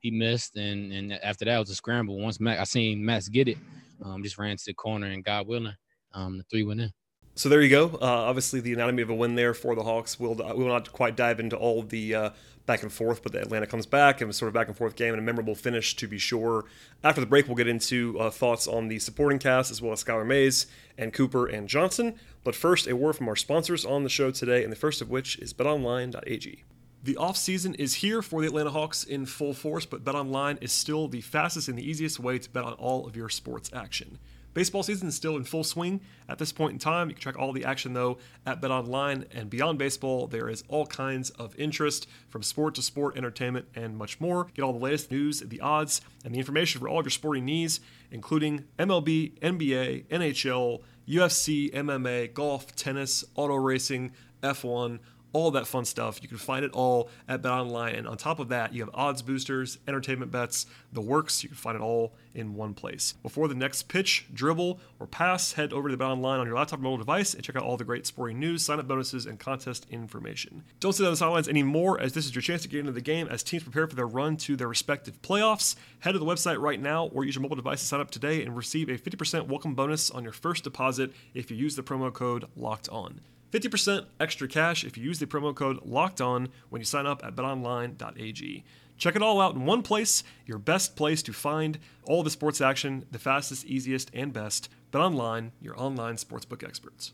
he 0.00 0.10
missed, 0.10 0.56
and 0.56 0.92
and 0.92 1.12
after 1.14 1.44
that 1.44 1.58
was 1.58 1.70
a 1.70 1.74
scramble. 1.74 2.18
Once 2.20 2.40
Matt, 2.40 2.60
I 2.60 2.64
seen 2.64 3.04
Max 3.04 3.28
get 3.28 3.48
it, 3.48 3.58
um, 4.04 4.22
just 4.22 4.38
ran 4.38 4.56
to 4.56 4.64
the 4.66 4.74
corner, 4.74 5.06
and 5.06 5.24
God 5.24 5.46
willing, 5.46 5.74
um, 6.12 6.38
the 6.38 6.44
three 6.44 6.64
went 6.64 6.80
in. 6.80 6.92
So 7.36 7.50
there 7.50 7.60
you 7.60 7.68
go. 7.68 7.98
Uh, 8.00 8.06
obviously, 8.06 8.60
the 8.60 8.72
anatomy 8.72 9.02
of 9.02 9.10
a 9.10 9.14
win 9.14 9.34
there 9.34 9.52
for 9.52 9.74
the 9.74 9.82
Hawks. 9.82 10.18
We'll 10.18 10.34
we 10.34 10.64
will 10.64 10.68
not 10.68 10.90
quite 10.90 11.16
dive 11.16 11.38
into 11.38 11.54
all 11.54 11.82
the 11.82 12.14
uh, 12.14 12.30
back 12.64 12.82
and 12.82 12.90
forth, 12.90 13.22
but 13.22 13.32
the 13.32 13.42
Atlanta 13.42 13.66
comes 13.66 13.84
back 13.84 14.22
and 14.22 14.34
sort 14.34 14.48
of 14.48 14.54
back 14.54 14.68
and 14.68 14.76
forth 14.76 14.96
game 14.96 15.12
and 15.12 15.20
a 15.20 15.22
memorable 15.22 15.54
finish 15.54 15.94
to 15.96 16.08
be 16.08 16.16
sure. 16.16 16.64
After 17.04 17.20
the 17.20 17.26
break, 17.26 17.46
we'll 17.46 17.54
get 17.54 17.68
into 17.68 18.18
uh, 18.18 18.30
thoughts 18.30 18.66
on 18.66 18.88
the 18.88 18.98
supporting 18.98 19.38
cast 19.38 19.70
as 19.70 19.82
well 19.82 19.92
as 19.92 20.02
Skylar 20.02 20.26
Mays 20.26 20.66
and 20.96 21.12
Cooper 21.12 21.46
and 21.46 21.68
Johnson. 21.68 22.14
But 22.42 22.54
first, 22.54 22.86
a 22.86 22.96
word 22.96 23.16
from 23.16 23.28
our 23.28 23.36
sponsors 23.36 23.84
on 23.84 24.02
the 24.02 24.08
show 24.08 24.30
today, 24.30 24.62
and 24.62 24.72
the 24.72 24.76
first 24.76 25.02
of 25.02 25.10
which 25.10 25.38
is 25.38 25.52
BetOnline.ag. 25.52 26.64
The 27.02 27.14
offseason 27.16 27.76
is 27.78 27.96
here 27.96 28.22
for 28.22 28.40
the 28.40 28.48
Atlanta 28.48 28.70
Hawks 28.70 29.04
in 29.04 29.26
full 29.26 29.52
force, 29.52 29.84
but 29.84 30.04
BetOnline 30.04 30.56
is 30.62 30.72
still 30.72 31.06
the 31.06 31.20
fastest 31.20 31.68
and 31.68 31.76
the 31.76 31.88
easiest 31.88 32.18
way 32.18 32.38
to 32.38 32.50
bet 32.50 32.64
on 32.64 32.72
all 32.72 33.06
of 33.06 33.14
your 33.14 33.28
sports 33.28 33.70
action. 33.74 34.18
Baseball 34.56 34.82
season 34.82 35.08
is 35.08 35.14
still 35.14 35.36
in 35.36 35.44
full 35.44 35.64
swing 35.64 36.00
at 36.30 36.38
this 36.38 36.50
point 36.50 36.72
in 36.72 36.78
time. 36.78 37.10
You 37.10 37.14
can 37.14 37.20
track 37.20 37.38
all 37.38 37.52
the 37.52 37.66
action 37.66 37.92
though 37.92 38.16
at 38.46 38.62
BetOnline 38.62 39.26
and 39.30 39.50
beyond 39.50 39.78
baseball. 39.78 40.28
There 40.28 40.48
is 40.48 40.64
all 40.66 40.86
kinds 40.86 41.28
of 41.28 41.54
interest 41.58 42.08
from 42.30 42.42
sport 42.42 42.74
to 42.76 42.82
sport, 42.82 43.18
entertainment, 43.18 43.66
and 43.74 43.98
much 43.98 44.18
more. 44.18 44.46
Get 44.54 44.62
all 44.62 44.72
the 44.72 44.78
latest 44.78 45.10
news, 45.10 45.40
the 45.40 45.60
odds, 45.60 46.00
and 46.24 46.34
the 46.34 46.38
information 46.38 46.80
for 46.80 46.88
all 46.88 47.00
of 47.00 47.04
your 47.04 47.10
sporting 47.10 47.44
needs, 47.44 47.80
including 48.10 48.64
MLB, 48.78 49.38
NBA, 49.40 50.06
NHL, 50.06 50.80
UFC, 51.06 51.70
MMA, 51.74 52.32
golf, 52.32 52.74
tennis, 52.74 53.26
auto 53.34 53.56
racing, 53.56 54.12
F1 54.42 55.00
all 55.32 55.50
that 55.50 55.66
fun 55.66 55.84
stuff. 55.84 56.22
You 56.22 56.28
can 56.28 56.38
find 56.38 56.64
it 56.64 56.72
all 56.72 57.10
at 57.28 57.42
BetOnline. 57.42 57.98
And 57.98 58.08
on 58.08 58.16
top 58.16 58.38
of 58.38 58.48
that, 58.48 58.72
you 58.72 58.82
have 58.82 58.90
odds 58.94 59.22
boosters, 59.22 59.78
entertainment 59.86 60.30
bets, 60.30 60.66
the 60.92 61.00
works. 61.00 61.42
You 61.42 61.48
can 61.48 61.58
find 61.58 61.76
it 61.76 61.82
all 61.82 62.14
in 62.34 62.54
one 62.54 62.74
place. 62.74 63.14
Before 63.22 63.48
the 63.48 63.54
next 63.54 63.84
pitch, 63.84 64.26
dribble, 64.32 64.78
or 65.00 65.06
pass, 65.06 65.54
head 65.54 65.72
over 65.72 65.88
to 65.88 65.96
BetOnline 65.96 66.38
on 66.38 66.46
your 66.46 66.56
laptop 66.56 66.78
or 66.78 66.82
mobile 66.82 66.98
device 66.98 67.34
and 67.34 67.42
check 67.42 67.56
out 67.56 67.62
all 67.62 67.76
the 67.76 67.84
great 67.84 68.06
sporting 68.06 68.38
news, 68.38 68.62
sign-up 68.62 68.86
bonuses, 68.86 69.26
and 69.26 69.38
contest 69.38 69.86
information. 69.90 70.62
Don't 70.80 70.92
sit 70.92 71.04
on 71.04 71.12
the 71.12 71.16
sidelines 71.16 71.48
anymore, 71.48 72.00
as 72.00 72.12
this 72.12 72.26
is 72.26 72.34
your 72.34 72.42
chance 72.42 72.62
to 72.62 72.68
get 72.68 72.80
into 72.80 72.92
the 72.92 73.00
game 73.00 73.26
as 73.28 73.42
teams 73.42 73.62
prepare 73.62 73.86
for 73.86 73.96
their 73.96 74.06
run 74.06 74.36
to 74.38 74.56
their 74.56 74.68
respective 74.68 75.20
playoffs. 75.22 75.76
Head 76.00 76.12
to 76.12 76.18
the 76.18 76.24
website 76.24 76.60
right 76.60 76.80
now 76.80 77.06
or 77.06 77.24
use 77.24 77.34
your 77.34 77.42
mobile 77.42 77.56
device 77.56 77.80
to 77.80 77.86
sign 77.86 78.00
up 78.00 78.10
today 78.10 78.42
and 78.42 78.56
receive 78.56 78.88
a 78.88 78.98
50% 78.98 79.48
welcome 79.48 79.74
bonus 79.74 80.10
on 80.10 80.22
your 80.22 80.32
first 80.32 80.64
deposit 80.64 81.12
if 81.34 81.50
you 81.50 81.56
use 81.56 81.76
the 81.76 81.82
promo 81.82 82.12
code 82.12 82.46
LOCKED 82.56 82.88
ON. 82.90 83.20
50% 83.52 84.06
extra 84.18 84.48
cash 84.48 84.84
if 84.84 84.96
you 84.96 85.04
use 85.04 85.18
the 85.18 85.26
promo 85.26 85.54
code 85.54 85.80
locked 85.84 86.20
on 86.20 86.48
when 86.68 86.80
you 86.80 86.86
sign 86.86 87.06
up 87.06 87.24
at 87.24 87.36
betonline.ag. 87.36 88.64
Check 88.98 89.14
it 89.14 89.22
all 89.22 89.40
out 89.40 89.54
in 89.54 89.66
one 89.66 89.82
place, 89.82 90.22
your 90.46 90.58
best 90.58 90.96
place 90.96 91.22
to 91.22 91.32
find 91.32 91.78
all 92.04 92.22
the 92.22 92.30
sports 92.30 92.60
action, 92.60 93.04
the 93.10 93.18
fastest, 93.18 93.66
easiest, 93.66 94.10
and 94.14 94.32
best. 94.32 94.70
BetOnline, 94.90 95.50
your 95.60 95.78
online 95.78 96.16
sportsbook 96.16 96.66
experts. 96.66 97.12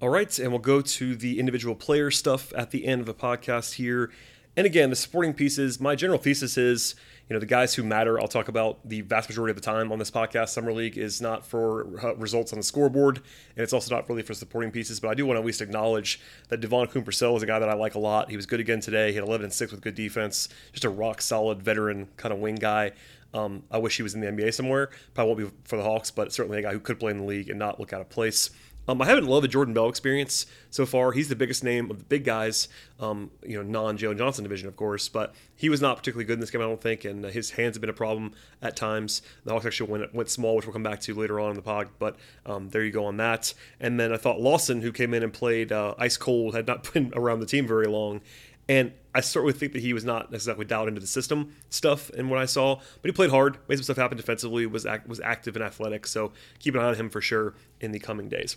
All 0.00 0.08
right, 0.08 0.36
and 0.38 0.50
we'll 0.50 0.58
go 0.58 0.80
to 0.80 1.14
the 1.14 1.38
individual 1.38 1.74
player 1.74 2.10
stuff 2.10 2.52
at 2.56 2.70
the 2.70 2.86
end 2.86 3.00
of 3.00 3.06
the 3.06 3.14
podcast 3.14 3.74
here. 3.74 4.10
And 4.56 4.66
again, 4.66 4.90
the 4.90 4.96
supporting 4.96 5.34
pieces, 5.34 5.80
my 5.80 5.94
general 5.94 6.18
thesis 6.18 6.56
is 6.56 6.94
you 7.32 7.34
know 7.34 7.40
the 7.40 7.46
guys 7.46 7.74
who 7.74 7.82
matter 7.82 8.20
i'll 8.20 8.28
talk 8.28 8.48
about 8.48 8.86
the 8.86 9.00
vast 9.00 9.26
majority 9.26 9.52
of 9.52 9.56
the 9.56 9.62
time 9.62 9.90
on 9.90 9.98
this 9.98 10.10
podcast. 10.10 10.50
Summer 10.50 10.70
league 10.70 10.98
is 10.98 11.22
not 11.22 11.46
for 11.46 11.98
uh, 12.04 12.14
results 12.16 12.52
on 12.52 12.58
the 12.58 12.62
scoreboard 12.62 13.22
and 13.56 13.62
it's 13.62 13.72
also 13.72 13.94
not 13.94 14.06
really 14.06 14.20
for 14.20 14.34
supporting 14.34 14.70
pieces 14.70 15.00
but 15.00 15.08
i 15.08 15.14
do 15.14 15.24
want 15.24 15.36
to 15.36 15.40
at 15.40 15.46
least 15.46 15.62
acknowledge 15.62 16.20
that 16.50 16.60
devon 16.60 16.86
Purcell 16.88 17.34
is 17.34 17.42
a 17.42 17.46
guy 17.46 17.58
that 17.58 17.70
i 17.70 17.72
like 17.72 17.94
a 17.94 17.98
lot. 17.98 18.28
He 18.28 18.36
was 18.36 18.44
good 18.44 18.60
again 18.60 18.80
today. 18.80 19.08
He 19.08 19.14
had 19.14 19.24
11 19.24 19.44
and 19.44 19.52
6 19.52 19.72
with 19.72 19.80
good 19.80 19.94
defense. 19.94 20.50
Just 20.72 20.84
a 20.84 20.90
rock 20.90 21.22
solid 21.22 21.62
veteran 21.62 22.08
kind 22.18 22.34
of 22.34 22.38
wing 22.38 22.56
guy. 22.56 22.92
Um, 23.32 23.62
I 23.70 23.78
wish 23.78 23.96
he 23.96 24.02
was 24.02 24.14
in 24.14 24.20
the 24.20 24.26
NBA 24.26 24.52
somewhere. 24.52 24.90
Probably 25.14 25.44
won't 25.44 25.54
be 25.54 25.58
for 25.64 25.76
the 25.76 25.82
Hawks, 25.82 26.10
but 26.10 26.34
certainly 26.34 26.58
a 26.58 26.62
guy 26.62 26.72
who 26.72 26.80
could 26.80 27.00
play 27.00 27.12
in 27.12 27.16
the 27.16 27.24
league 27.24 27.48
and 27.48 27.58
not 27.58 27.80
look 27.80 27.94
out 27.94 28.02
of 28.02 28.10
place. 28.10 28.50
Um, 28.88 29.00
I 29.00 29.06
haven't 29.06 29.26
loved 29.26 29.44
the 29.44 29.48
Jordan 29.48 29.74
Bell 29.74 29.88
experience 29.88 30.46
so 30.70 30.84
far. 30.84 31.12
He's 31.12 31.28
the 31.28 31.36
biggest 31.36 31.62
name 31.62 31.90
of 31.90 31.98
the 31.98 32.04
big 32.04 32.24
guys, 32.24 32.68
um, 32.98 33.30
you 33.46 33.56
know, 33.56 33.62
non 33.62 33.96
Jalen 33.96 34.18
Johnson 34.18 34.42
division, 34.42 34.66
of 34.66 34.76
course, 34.76 35.08
but 35.08 35.34
he 35.54 35.68
was 35.68 35.80
not 35.80 35.96
particularly 35.96 36.24
good 36.24 36.34
in 36.34 36.40
this 36.40 36.50
game, 36.50 36.60
I 36.60 36.64
don't 36.64 36.80
think, 36.80 37.04
and 37.04 37.24
uh, 37.24 37.28
his 37.28 37.50
hands 37.52 37.76
have 37.76 37.80
been 37.80 37.90
a 37.90 37.94
problem 37.94 38.32
at 38.60 38.74
times. 38.74 39.22
The 39.44 39.52
Hawks 39.52 39.66
actually 39.66 39.90
went, 39.90 40.14
went 40.14 40.28
small, 40.30 40.56
which 40.56 40.66
we'll 40.66 40.72
come 40.72 40.82
back 40.82 41.00
to 41.02 41.14
later 41.14 41.38
on 41.38 41.50
in 41.50 41.56
the 41.56 41.62
pod, 41.62 41.90
but 42.00 42.16
um, 42.44 42.70
there 42.70 42.82
you 42.82 42.90
go 42.90 43.04
on 43.04 43.18
that. 43.18 43.54
And 43.78 44.00
then 44.00 44.12
I 44.12 44.16
thought 44.16 44.40
Lawson, 44.40 44.82
who 44.82 44.90
came 44.90 45.14
in 45.14 45.22
and 45.22 45.32
played 45.32 45.70
uh, 45.70 45.94
ice 45.98 46.16
cold, 46.16 46.54
had 46.54 46.66
not 46.66 46.92
been 46.92 47.12
around 47.14 47.38
the 47.40 47.46
team 47.46 47.68
very 47.68 47.86
long, 47.86 48.20
and 48.68 48.92
I 49.14 49.20
certainly 49.20 49.52
think 49.52 49.74
that 49.74 49.82
he 49.82 49.92
was 49.92 50.04
not 50.04 50.32
exactly 50.32 50.64
dialed 50.64 50.88
into 50.88 51.00
the 51.00 51.06
system 51.06 51.54
stuff 51.68 52.10
in 52.10 52.28
what 52.28 52.40
I 52.40 52.46
saw, 52.46 52.76
but 52.76 53.08
he 53.08 53.12
played 53.12 53.30
hard, 53.30 53.58
made 53.68 53.76
some 53.76 53.84
stuff 53.84 53.96
happen 53.96 54.16
defensively, 54.16 54.66
was 54.66 54.86
act, 54.86 55.08
was 55.08 55.20
active 55.20 55.54
and 55.54 55.64
athletic. 55.64 56.06
So 56.06 56.32
keep 56.58 56.74
an 56.74 56.80
eye 56.80 56.86
on 56.86 56.94
him 56.94 57.10
for 57.10 57.20
sure 57.20 57.54
in 57.80 57.92
the 57.92 57.98
coming 57.98 58.28
days. 58.28 58.56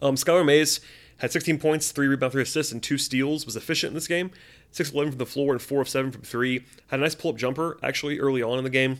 Um, 0.00 0.14
Skylar 0.14 0.44
Mays 0.44 0.80
had 1.18 1.32
16 1.32 1.58
points, 1.58 1.90
three 1.90 2.06
rebounds, 2.06 2.32
three 2.32 2.42
assists, 2.42 2.72
and 2.72 2.82
two 2.82 2.98
steals. 2.98 3.44
Was 3.44 3.56
efficient 3.56 3.90
in 3.90 3.94
this 3.94 4.08
game. 4.08 4.30
6 4.70 4.90
of 4.90 4.94
11 4.94 5.12
from 5.12 5.18
the 5.18 5.26
floor 5.26 5.52
and 5.52 5.62
4 5.62 5.80
of 5.80 5.88
7 5.88 6.12
from 6.12 6.22
three. 6.22 6.64
Had 6.88 7.00
a 7.00 7.02
nice 7.02 7.14
pull 7.14 7.30
up 7.30 7.36
jumper 7.36 7.78
actually 7.82 8.20
early 8.20 8.42
on 8.42 8.58
in 8.58 8.64
the 8.64 8.70
game, 8.70 8.98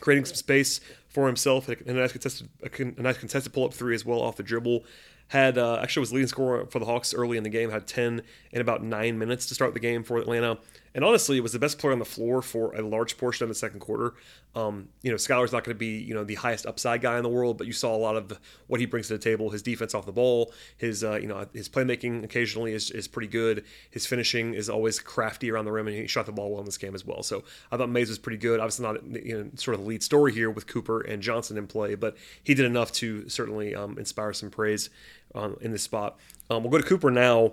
creating 0.00 0.24
some 0.24 0.36
space 0.36 0.80
for 1.08 1.26
himself. 1.26 1.68
A 1.68 1.92
nice 1.92 2.12
contested, 2.12 2.48
a 2.62 3.02
nice 3.02 3.18
contested 3.18 3.52
pull 3.52 3.64
up 3.64 3.74
three 3.74 3.94
as 3.94 4.04
well 4.04 4.20
off 4.20 4.36
the 4.36 4.42
dribble 4.42 4.84
had 5.28 5.58
uh, 5.58 5.78
actually 5.82 6.00
was 6.00 6.12
leading 6.12 6.26
scorer 6.26 6.66
for 6.66 6.78
the 6.78 6.86
Hawks 6.86 7.14
early 7.14 7.36
in 7.36 7.44
the 7.44 7.50
game. 7.50 7.70
Had 7.70 7.86
10 7.86 8.22
in 8.52 8.60
about 8.60 8.82
nine 8.82 9.18
minutes 9.18 9.46
to 9.46 9.54
start 9.54 9.74
the 9.74 9.80
game 9.80 10.02
for 10.02 10.18
Atlanta, 10.18 10.58
and 10.94 11.04
honestly, 11.04 11.36
it 11.36 11.42
was 11.42 11.52
the 11.52 11.58
best 11.58 11.78
player 11.78 11.92
on 11.92 11.98
the 11.98 12.04
floor 12.04 12.42
for 12.42 12.74
a 12.74 12.82
large 12.82 13.16
portion 13.16 13.44
of 13.44 13.48
the 13.48 13.54
second 13.54 13.80
quarter. 13.80 14.14
Um, 14.54 14.88
you 15.02 15.10
know, 15.10 15.16
Skylar's 15.16 15.52
not 15.52 15.64
going 15.64 15.74
to 15.74 15.78
be 15.78 15.98
you 15.98 16.14
know 16.14 16.24
the 16.24 16.34
highest 16.36 16.66
upside 16.66 17.00
guy 17.00 17.16
in 17.16 17.22
the 17.22 17.28
world, 17.28 17.58
but 17.58 17.66
you 17.66 17.72
saw 17.72 17.94
a 17.94 17.98
lot 17.98 18.16
of 18.16 18.38
what 18.66 18.80
he 18.80 18.86
brings 18.86 19.08
to 19.08 19.14
the 19.14 19.18
table. 19.18 19.50
His 19.50 19.62
defense 19.62 19.94
off 19.94 20.06
the 20.06 20.12
ball, 20.12 20.52
his 20.76 21.04
uh, 21.04 21.16
you 21.16 21.26
know 21.26 21.46
his 21.52 21.68
playmaking 21.68 22.24
occasionally 22.24 22.72
is, 22.72 22.90
is 22.90 23.06
pretty 23.06 23.28
good. 23.28 23.64
His 23.90 24.06
finishing 24.06 24.54
is 24.54 24.68
always 24.68 24.98
crafty 24.98 25.50
around 25.50 25.66
the 25.66 25.72
rim, 25.72 25.86
and 25.86 25.96
he 25.96 26.06
shot 26.06 26.26
the 26.26 26.32
ball 26.32 26.50
well 26.50 26.60
in 26.60 26.66
this 26.66 26.78
game 26.78 26.94
as 26.94 27.04
well. 27.04 27.22
So 27.22 27.44
I 27.70 27.76
thought 27.76 27.90
Mays 27.90 28.08
was 28.08 28.18
pretty 28.18 28.38
good. 28.38 28.60
Obviously 28.60 28.84
not 28.84 29.24
you 29.24 29.36
know 29.36 29.50
sort 29.54 29.74
of 29.74 29.82
the 29.82 29.86
lead 29.86 30.02
story 30.02 30.32
here 30.32 30.50
with 30.50 30.66
Cooper 30.66 31.00
and 31.00 31.22
Johnson 31.22 31.58
in 31.58 31.66
play, 31.66 31.94
but 31.94 32.16
he 32.42 32.54
did 32.54 32.64
enough 32.64 32.92
to 32.92 33.28
certainly 33.28 33.74
um, 33.74 33.98
inspire 33.98 34.32
some 34.32 34.50
praise 34.50 34.90
um, 35.34 35.56
in 35.60 35.70
this 35.70 35.82
spot. 35.82 36.18
Um, 36.50 36.62
we'll 36.62 36.72
go 36.72 36.78
to 36.78 36.84
Cooper 36.84 37.10
now. 37.10 37.52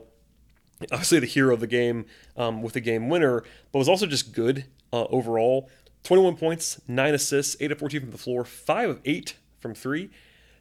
Obviously, 0.91 1.19
the 1.19 1.25
hero 1.25 1.53
of 1.53 1.59
the 1.59 1.67
game 1.67 2.05
um, 2.35 2.61
with 2.61 2.73
the 2.73 2.81
game 2.81 3.09
winner, 3.09 3.43
but 3.71 3.79
was 3.79 3.89
also 3.89 4.05
just 4.05 4.33
good 4.33 4.65
uh, 4.91 5.05
overall. 5.05 5.69
21 6.03 6.35
points, 6.35 6.81
9 6.87 7.13
assists, 7.13 7.55
8 7.59 7.71
of 7.71 7.79
14 7.79 8.01
from 8.01 8.11
the 8.11 8.17
floor, 8.17 8.43
5 8.43 8.89
of 8.89 9.01
8 9.05 9.35
from 9.59 9.73
3. 9.73 10.09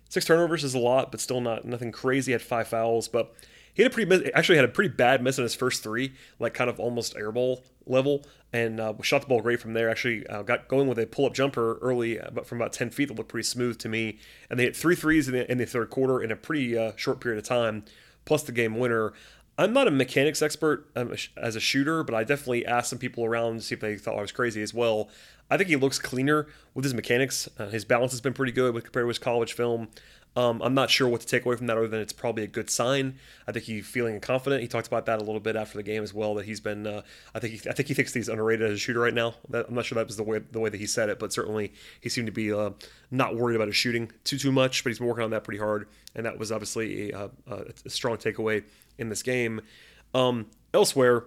Six 0.08 0.26
turnovers 0.26 0.62
is 0.62 0.74
a 0.74 0.78
lot, 0.78 1.10
but 1.10 1.20
still 1.20 1.40
not 1.40 1.64
nothing 1.64 1.90
crazy. 1.90 2.30
Had 2.30 2.40
five 2.40 2.68
fouls, 2.68 3.08
but 3.08 3.34
he 3.72 3.82
had 3.82 3.90
a 3.90 3.94
pretty 3.94 4.32
actually 4.32 4.56
had 4.56 4.64
a 4.64 4.68
pretty 4.68 4.94
bad 4.94 5.22
miss 5.22 5.38
in 5.38 5.42
his 5.42 5.56
first 5.56 5.82
three, 5.82 6.12
like 6.38 6.54
kind 6.54 6.70
of 6.70 6.78
almost 6.78 7.16
airball 7.16 7.62
level, 7.86 8.24
and 8.52 8.78
uh, 8.78 8.92
shot 9.02 9.22
the 9.22 9.26
ball 9.26 9.40
great 9.40 9.60
from 9.60 9.72
there. 9.72 9.90
Actually, 9.90 10.24
uh, 10.28 10.42
got 10.42 10.68
going 10.68 10.86
with 10.86 11.00
a 11.00 11.06
pull 11.06 11.26
up 11.26 11.34
jumper 11.34 11.78
early, 11.82 12.20
uh, 12.20 12.30
but 12.32 12.46
from 12.46 12.60
about 12.60 12.72
ten 12.72 12.90
feet 12.90 13.08
that 13.08 13.14
looked 13.14 13.30
pretty 13.30 13.46
smooth 13.46 13.76
to 13.78 13.88
me. 13.88 14.18
And 14.48 14.58
they 14.58 14.64
hit 14.64 14.76
three 14.76 14.94
threes 14.94 15.26
in 15.26 15.34
the, 15.34 15.50
in 15.50 15.58
the 15.58 15.66
third 15.66 15.90
quarter 15.90 16.22
in 16.22 16.30
a 16.30 16.36
pretty 16.36 16.78
uh, 16.78 16.92
short 16.94 17.20
period 17.20 17.38
of 17.38 17.48
time, 17.48 17.84
plus 18.24 18.44
the 18.44 18.52
game 18.52 18.78
winner. 18.78 19.14
I'm 19.56 19.72
not 19.72 19.86
a 19.86 19.90
mechanics 19.90 20.42
expert 20.42 20.88
um, 20.96 21.14
as 21.36 21.54
a 21.54 21.60
shooter, 21.60 22.02
but 22.02 22.14
I 22.14 22.24
definitely 22.24 22.66
asked 22.66 22.90
some 22.90 22.98
people 22.98 23.24
around 23.24 23.58
to 23.58 23.62
see 23.62 23.74
if 23.74 23.80
they 23.80 23.96
thought 23.96 24.18
I 24.18 24.20
was 24.20 24.32
crazy 24.32 24.62
as 24.62 24.74
well. 24.74 25.08
I 25.50 25.56
think 25.56 25.68
he 25.68 25.76
looks 25.76 25.98
cleaner 25.98 26.48
with 26.74 26.84
his 26.84 26.94
mechanics. 26.94 27.48
Uh, 27.58 27.68
his 27.68 27.84
balance 27.84 28.12
has 28.12 28.20
been 28.20 28.32
pretty 28.32 28.52
good 28.52 28.72
compared 28.72 29.04
to 29.04 29.08
his 29.08 29.18
college 29.18 29.52
film. 29.52 29.88
Um, 30.36 30.60
I'm 30.62 30.74
not 30.74 30.90
sure 30.90 31.06
what 31.06 31.20
to 31.20 31.26
take 31.28 31.44
away 31.44 31.54
from 31.54 31.68
that 31.68 31.76
other 31.76 31.86
than 31.86 32.00
it's 32.00 32.12
probably 32.12 32.42
a 32.42 32.48
good 32.48 32.68
sign. 32.68 33.18
I 33.46 33.52
think 33.52 33.66
he's 33.66 33.86
feeling 33.86 34.18
confident. 34.18 34.62
He 34.62 34.68
talked 34.68 34.88
about 34.88 35.06
that 35.06 35.20
a 35.20 35.24
little 35.24 35.40
bit 35.40 35.54
after 35.54 35.76
the 35.76 35.84
game 35.84 36.02
as 36.02 36.12
well. 36.12 36.34
That 36.34 36.46
he's 36.46 36.58
been, 36.58 36.86
uh, 36.86 37.02
I 37.34 37.38
think, 37.38 37.54
he, 37.54 37.70
I 37.70 37.72
think 37.72 37.86
he 37.86 37.94
thinks 37.94 38.12
he's 38.12 38.28
underrated 38.28 38.68
as 38.68 38.74
a 38.74 38.78
shooter 38.78 38.98
right 38.98 39.14
now. 39.14 39.34
That, 39.50 39.68
I'm 39.68 39.74
not 39.74 39.84
sure 39.84 39.94
that 39.94 40.06
was 40.06 40.16
the 40.16 40.24
way 40.24 40.40
the 40.50 40.58
way 40.58 40.70
that 40.70 40.80
he 40.80 40.86
said 40.86 41.08
it, 41.08 41.20
but 41.20 41.32
certainly 41.32 41.72
he 42.00 42.08
seemed 42.08 42.26
to 42.26 42.32
be 42.32 42.52
uh, 42.52 42.70
not 43.12 43.36
worried 43.36 43.54
about 43.54 43.68
his 43.68 43.76
shooting 43.76 44.10
too 44.24 44.38
too 44.38 44.50
much. 44.50 44.82
But 44.82 44.90
he's 44.90 44.98
been 44.98 45.06
working 45.06 45.22
on 45.22 45.30
that 45.30 45.44
pretty 45.44 45.60
hard, 45.60 45.86
and 46.16 46.26
that 46.26 46.36
was 46.36 46.50
obviously 46.50 47.12
a, 47.12 47.30
a, 47.46 47.64
a 47.84 47.90
strong 47.90 48.16
takeaway 48.16 48.64
in 48.98 49.08
this 49.08 49.22
game. 49.22 49.60
Um, 50.14 50.46
elsewhere, 50.72 51.24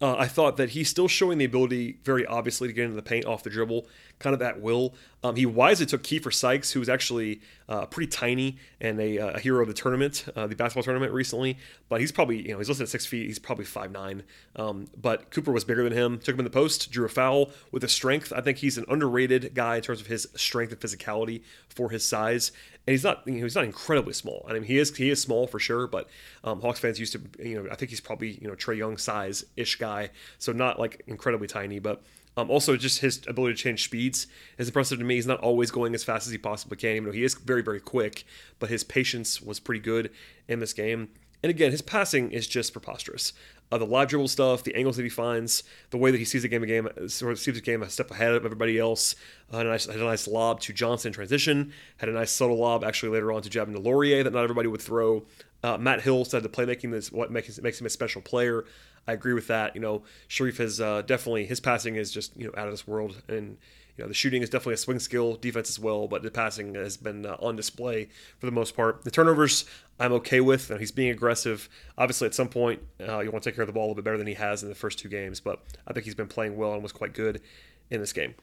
uh, 0.00 0.16
I 0.16 0.26
thought 0.26 0.56
that 0.56 0.70
he's 0.70 0.88
still 0.88 1.08
showing 1.08 1.38
the 1.38 1.44
ability, 1.44 1.98
very 2.04 2.24
obviously, 2.26 2.68
to 2.68 2.74
get 2.74 2.84
into 2.84 2.96
the 2.96 3.02
paint 3.02 3.26
off 3.26 3.42
the 3.42 3.50
dribble, 3.50 3.86
kind 4.18 4.34
of 4.34 4.42
at 4.42 4.60
will. 4.60 4.94
Um, 5.22 5.36
he 5.36 5.46
wisely 5.46 5.86
took 5.86 6.02
Keifer 6.02 6.32
Sykes, 6.32 6.72
who 6.72 6.80
was 6.80 6.88
actually 6.88 7.40
uh, 7.68 7.86
pretty 7.86 8.10
tiny 8.10 8.58
and 8.80 9.00
a, 9.00 9.16
a, 9.16 9.40
hero 9.40 9.62
of 9.62 9.68
the 9.68 9.74
tournament, 9.74 10.26
uh, 10.36 10.46
the 10.46 10.54
basketball 10.54 10.82
tournament 10.82 11.12
recently. 11.12 11.56
But 11.88 12.00
he's 12.00 12.12
probably, 12.12 12.46
you 12.46 12.52
know, 12.52 12.58
he's 12.58 12.68
listed 12.68 12.84
at 12.84 12.90
six 12.90 13.06
feet. 13.06 13.26
He's 13.26 13.38
probably 13.38 13.64
five 13.64 13.90
nine. 13.90 14.22
Um, 14.56 14.86
but 15.00 15.30
Cooper 15.30 15.52
was 15.52 15.64
bigger 15.64 15.82
than 15.82 15.92
him. 15.92 16.18
Took 16.18 16.34
him 16.34 16.40
in 16.40 16.44
the 16.44 16.50
post, 16.50 16.90
drew 16.90 17.06
a 17.06 17.08
foul 17.08 17.50
with 17.72 17.82
his 17.82 17.92
strength. 17.92 18.32
I 18.34 18.40
think 18.42 18.58
he's 18.58 18.76
an 18.76 18.84
underrated 18.88 19.54
guy 19.54 19.76
in 19.76 19.82
terms 19.82 20.00
of 20.00 20.08
his 20.08 20.28
strength 20.34 20.72
and 20.72 20.80
physicality 20.80 21.42
for 21.68 21.90
his 21.90 22.06
size 22.06 22.52
and 22.86 22.92
he's 22.92 23.04
not 23.04 23.22
you 23.26 23.34
know, 23.34 23.42
he's 23.42 23.54
not 23.54 23.64
incredibly 23.64 24.12
small. 24.12 24.44
I 24.48 24.52
mean, 24.52 24.64
he 24.64 24.78
is 24.78 24.94
he 24.94 25.10
is 25.10 25.20
small 25.20 25.46
for 25.46 25.58
sure, 25.58 25.86
but 25.86 26.08
um, 26.42 26.60
Hawks 26.60 26.80
fans 26.80 27.00
used 27.00 27.12
to 27.12 27.20
you 27.42 27.62
know 27.62 27.70
I 27.70 27.76
think 27.76 27.90
he's 27.90 28.00
probably 28.00 28.38
you 28.40 28.48
know 28.48 28.54
Trae 28.54 28.76
Young 28.76 28.98
size 28.98 29.44
ish 29.56 29.76
guy, 29.76 30.10
so 30.38 30.52
not 30.52 30.78
like 30.78 31.02
incredibly 31.06 31.48
tiny, 31.48 31.78
but 31.78 32.02
um, 32.36 32.50
also 32.50 32.76
just 32.76 33.00
his 33.00 33.22
ability 33.26 33.54
to 33.54 33.62
change 33.62 33.84
speeds 33.84 34.26
is 34.58 34.68
impressive 34.68 34.98
to 34.98 35.04
me. 35.04 35.14
He's 35.14 35.26
not 35.26 35.40
always 35.40 35.70
going 35.70 35.94
as 35.94 36.04
fast 36.04 36.26
as 36.26 36.32
he 36.32 36.38
possibly 36.38 36.76
can, 36.76 36.90
even 36.90 37.04
though 37.04 37.12
he 37.12 37.24
is 37.24 37.34
very 37.34 37.62
very 37.62 37.80
quick, 37.80 38.24
but 38.58 38.70
his 38.70 38.84
patience 38.84 39.40
was 39.40 39.60
pretty 39.60 39.80
good 39.80 40.10
in 40.48 40.60
this 40.60 40.72
game. 40.72 41.08
And 41.44 41.50
again, 41.50 41.72
his 41.72 41.82
passing 41.82 42.32
is 42.32 42.46
just 42.46 42.72
preposterous. 42.72 43.34
Uh, 43.70 43.76
the 43.76 43.84
live 43.84 44.08
dribble 44.08 44.28
stuff, 44.28 44.64
the 44.64 44.74
angles 44.74 44.96
that 44.96 45.02
he 45.02 45.10
finds, 45.10 45.62
the 45.90 45.98
way 45.98 46.10
that 46.10 46.16
he 46.16 46.24
sees 46.24 46.40
the 46.40 46.48
game 46.48 46.62
a 46.62 46.66
game, 46.66 46.88
sort 47.06 47.32
of 47.32 47.38
sees 47.38 47.54
the 47.54 47.60
game 47.60 47.82
a 47.82 47.90
step 47.90 48.10
ahead 48.10 48.32
of 48.32 48.46
everybody 48.46 48.78
else. 48.78 49.14
Uh, 49.52 49.58
had, 49.58 49.66
a 49.66 49.68
nice, 49.68 49.84
had 49.84 50.00
a 50.00 50.04
nice 50.04 50.26
lob 50.26 50.60
to 50.60 50.72
Johnson 50.72 51.12
transition. 51.12 51.70
Had 51.98 52.08
a 52.08 52.12
nice 52.12 52.30
subtle 52.30 52.56
lob 52.56 52.82
actually 52.82 53.10
later 53.10 53.30
on 53.30 53.42
to 53.42 53.50
Javin 53.50 53.76
DeLaurier 53.76 54.24
that 54.24 54.32
not 54.32 54.42
everybody 54.42 54.68
would 54.68 54.80
throw. 54.80 55.26
Uh, 55.64 55.78
Matt 55.78 56.02
Hill 56.02 56.26
said 56.26 56.42
the 56.42 56.48
playmaking 56.50 56.92
is 56.92 57.10
what 57.10 57.30
makes 57.32 57.58
makes 57.62 57.80
him 57.80 57.86
a 57.86 57.90
special 57.90 58.20
player. 58.20 58.66
I 59.08 59.14
agree 59.14 59.32
with 59.32 59.46
that. 59.46 59.74
You 59.74 59.80
know, 59.80 60.02
Sharife 60.28 60.58
has 60.58 60.78
uh, 60.78 61.00
definitely 61.00 61.46
his 61.46 61.58
passing 61.58 61.96
is 61.96 62.12
just 62.12 62.36
you 62.36 62.46
know 62.46 62.52
out 62.54 62.66
of 62.66 62.72
this 62.74 62.86
world, 62.86 63.22
and 63.28 63.56
you 63.96 64.04
know 64.04 64.08
the 64.08 64.12
shooting 64.12 64.42
is 64.42 64.50
definitely 64.50 64.74
a 64.74 64.76
swing 64.76 64.98
skill, 64.98 65.36
defense 65.36 65.70
as 65.70 65.80
well, 65.80 66.06
but 66.06 66.22
the 66.22 66.30
passing 66.30 66.74
has 66.74 66.98
been 66.98 67.24
uh, 67.24 67.38
on 67.40 67.56
display 67.56 68.10
for 68.38 68.44
the 68.44 68.52
most 68.52 68.76
part. 68.76 69.04
The 69.04 69.10
turnovers 69.10 69.64
I'm 69.98 70.12
okay 70.12 70.42
with. 70.42 70.70
he's 70.78 70.92
being 70.92 71.08
aggressive. 71.08 71.70
Obviously, 71.96 72.26
at 72.26 72.34
some 72.34 72.48
point, 72.48 72.82
uh, 73.00 73.20
you 73.20 73.30
want 73.30 73.42
to 73.44 73.48
take 73.48 73.54
care 73.54 73.62
of 73.62 73.68
the 73.68 73.72
ball 73.72 73.84
a 73.84 73.86
little 73.86 73.94
bit 73.94 74.04
better 74.04 74.18
than 74.18 74.26
he 74.26 74.34
has 74.34 74.62
in 74.62 74.68
the 74.68 74.74
first 74.74 74.98
two 74.98 75.08
games, 75.08 75.40
but 75.40 75.60
I 75.88 75.94
think 75.94 76.04
he's 76.04 76.14
been 76.14 76.28
playing 76.28 76.58
well 76.58 76.74
and 76.74 76.82
was 76.82 76.92
quite 76.92 77.14
good 77.14 77.40
in 77.88 78.00
this 78.00 78.12
game. 78.12 78.34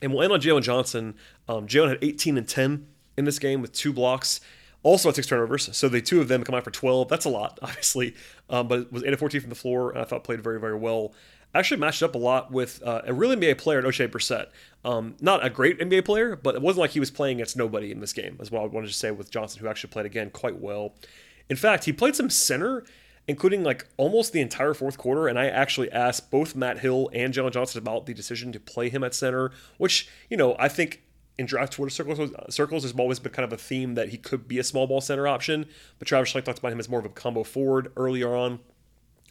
And 0.00 0.10
we'll 0.10 0.22
end 0.22 0.32
on 0.32 0.40
Jalen 0.40 0.62
Johnson. 0.62 1.16
Um, 1.48 1.66
Jalen 1.66 1.88
had 1.90 1.98
18 2.00 2.38
and 2.38 2.48
10 2.48 2.86
in 3.18 3.24
this 3.26 3.38
game 3.38 3.60
with 3.60 3.72
two 3.72 3.92
blocks. 3.92 4.40
Also 4.86 5.08
had 5.08 5.16
six 5.16 5.26
turnovers, 5.26 5.76
so 5.76 5.88
the 5.88 6.00
two 6.00 6.20
of 6.20 6.28
them 6.28 6.44
come 6.44 6.54
out 6.54 6.62
for 6.62 6.70
12. 6.70 7.08
That's 7.08 7.24
a 7.24 7.28
lot, 7.28 7.58
obviously, 7.62 8.14
um, 8.48 8.68
but 8.68 8.80
it 8.80 8.92
was 8.92 9.02
8 9.02 9.14
of 9.14 9.18
14 9.18 9.40
from 9.40 9.50
the 9.50 9.56
floor, 9.56 9.90
and 9.90 9.98
I 9.98 10.04
thought 10.04 10.22
played 10.22 10.40
very, 10.40 10.60
very 10.60 10.76
well 10.76 11.12
actually 11.56 11.80
matched 11.80 12.02
up 12.02 12.14
a 12.14 12.18
lot 12.18 12.50
with 12.50 12.82
uh, 12.82 13.02
a 13.04 13.14
real 13.14 13.34
NBA 13.34 13.58
player, 13.58 13.82
Oshae 13.82 14.08
Brissett. 14.08 14.48
Um, 14.84 15.16
not 15.20 15.44
a 15.44 15.50
great 15.50 15.78
NBA 15.78 16.04
player, 16.04 16.36
but 16.36 16.54
it 16.54 16.62
wasn't 16.62 16.80
like 16.80 16.90
he 16.90 17.00
was 17.00 17.10
playing 17.10 17.38
against 17.38 17.56
nobody 17.56 17.90
in 17.90 18.00
this 18.00 18.12
game, 18.12 18.36
as 18.40 18.50
well. 18.50 18.62
I 18.62 18.66
wanted 18.66 18.88
to 18.88 18.92
say 18.92 19.10
with 19.10 19.30
Johnson, 19.30 19.60
who 19.60 19.68
actually 19.68 19.90
played 19.90 20.06
again 20.06 20.30
quite 20.30 20.60
well. 20.60 20.94
In 21.48 21.56
fact, 21.56 21.84
he 21.84 21.92
played 21.92 22.14
some 22.14 22.30
center, 22.30 22.84
including 23.26 23.64
like 23.64 23.86
almost 23.96 24.32
the 24.32 24.40
entire 24.40 24.74
fourth 24.74 24.98
quarter. 24.98 25.28
And 25.28 25.38
I 25.38 25.46
actually 25.46 25.90
asked 25.90 26.30
both 26.30 26.54
Matt 26.54 26.80
Hill 26.80 27.10
and 27.12 27.32
Jalen 27.32 27.52
Johnson 27.52 27.78
about 27.78 28.06
the 28.06 28.14
decision 28.14 28.52
to 28.52 28.60
play 28.60 28.88
him 28.88 29.02
at 29.02 29.14
center, 29.14 29.50
which, 29.78 30.08
you 30.30 30.36
know, 30.36 30.56
I 30.58 30.68
think 30.68 31.02
in 31.38 31.46
draft 31.46 31.74
Twitter 31.74 31.90
circles, 31.90 32.30
circles, 32.50 32.82
there's 32.82 32.94
always 32.94 33.18
been 33.18 33.32
kind 33.32 33.44
of 33.44 33.52
a 33.52 33.60
theme 33.60 33.94
that 33.94 34.08
he 34.08 34.16
could 34.16 34.48
be 34.48 34.58
a 34.58 34.64
small 34.64 34.86
ball 34.86 35.00
center 35.00 35.28
option. 35.28 35.66
But 35.98 36.08
Travis 36.08 36.32
Schlenk 36.32 36.44
talked 36.44 36.58
about 36.58 36.72
him 36.72 36.78
as 36.78 36.88
more 36.88 37.00
of 37.00 37.06
a 37.06 37.10
combo 37.10 37.44
forward 37.44 37.92
earlier 37.96 38.34
on. 38.34 38.60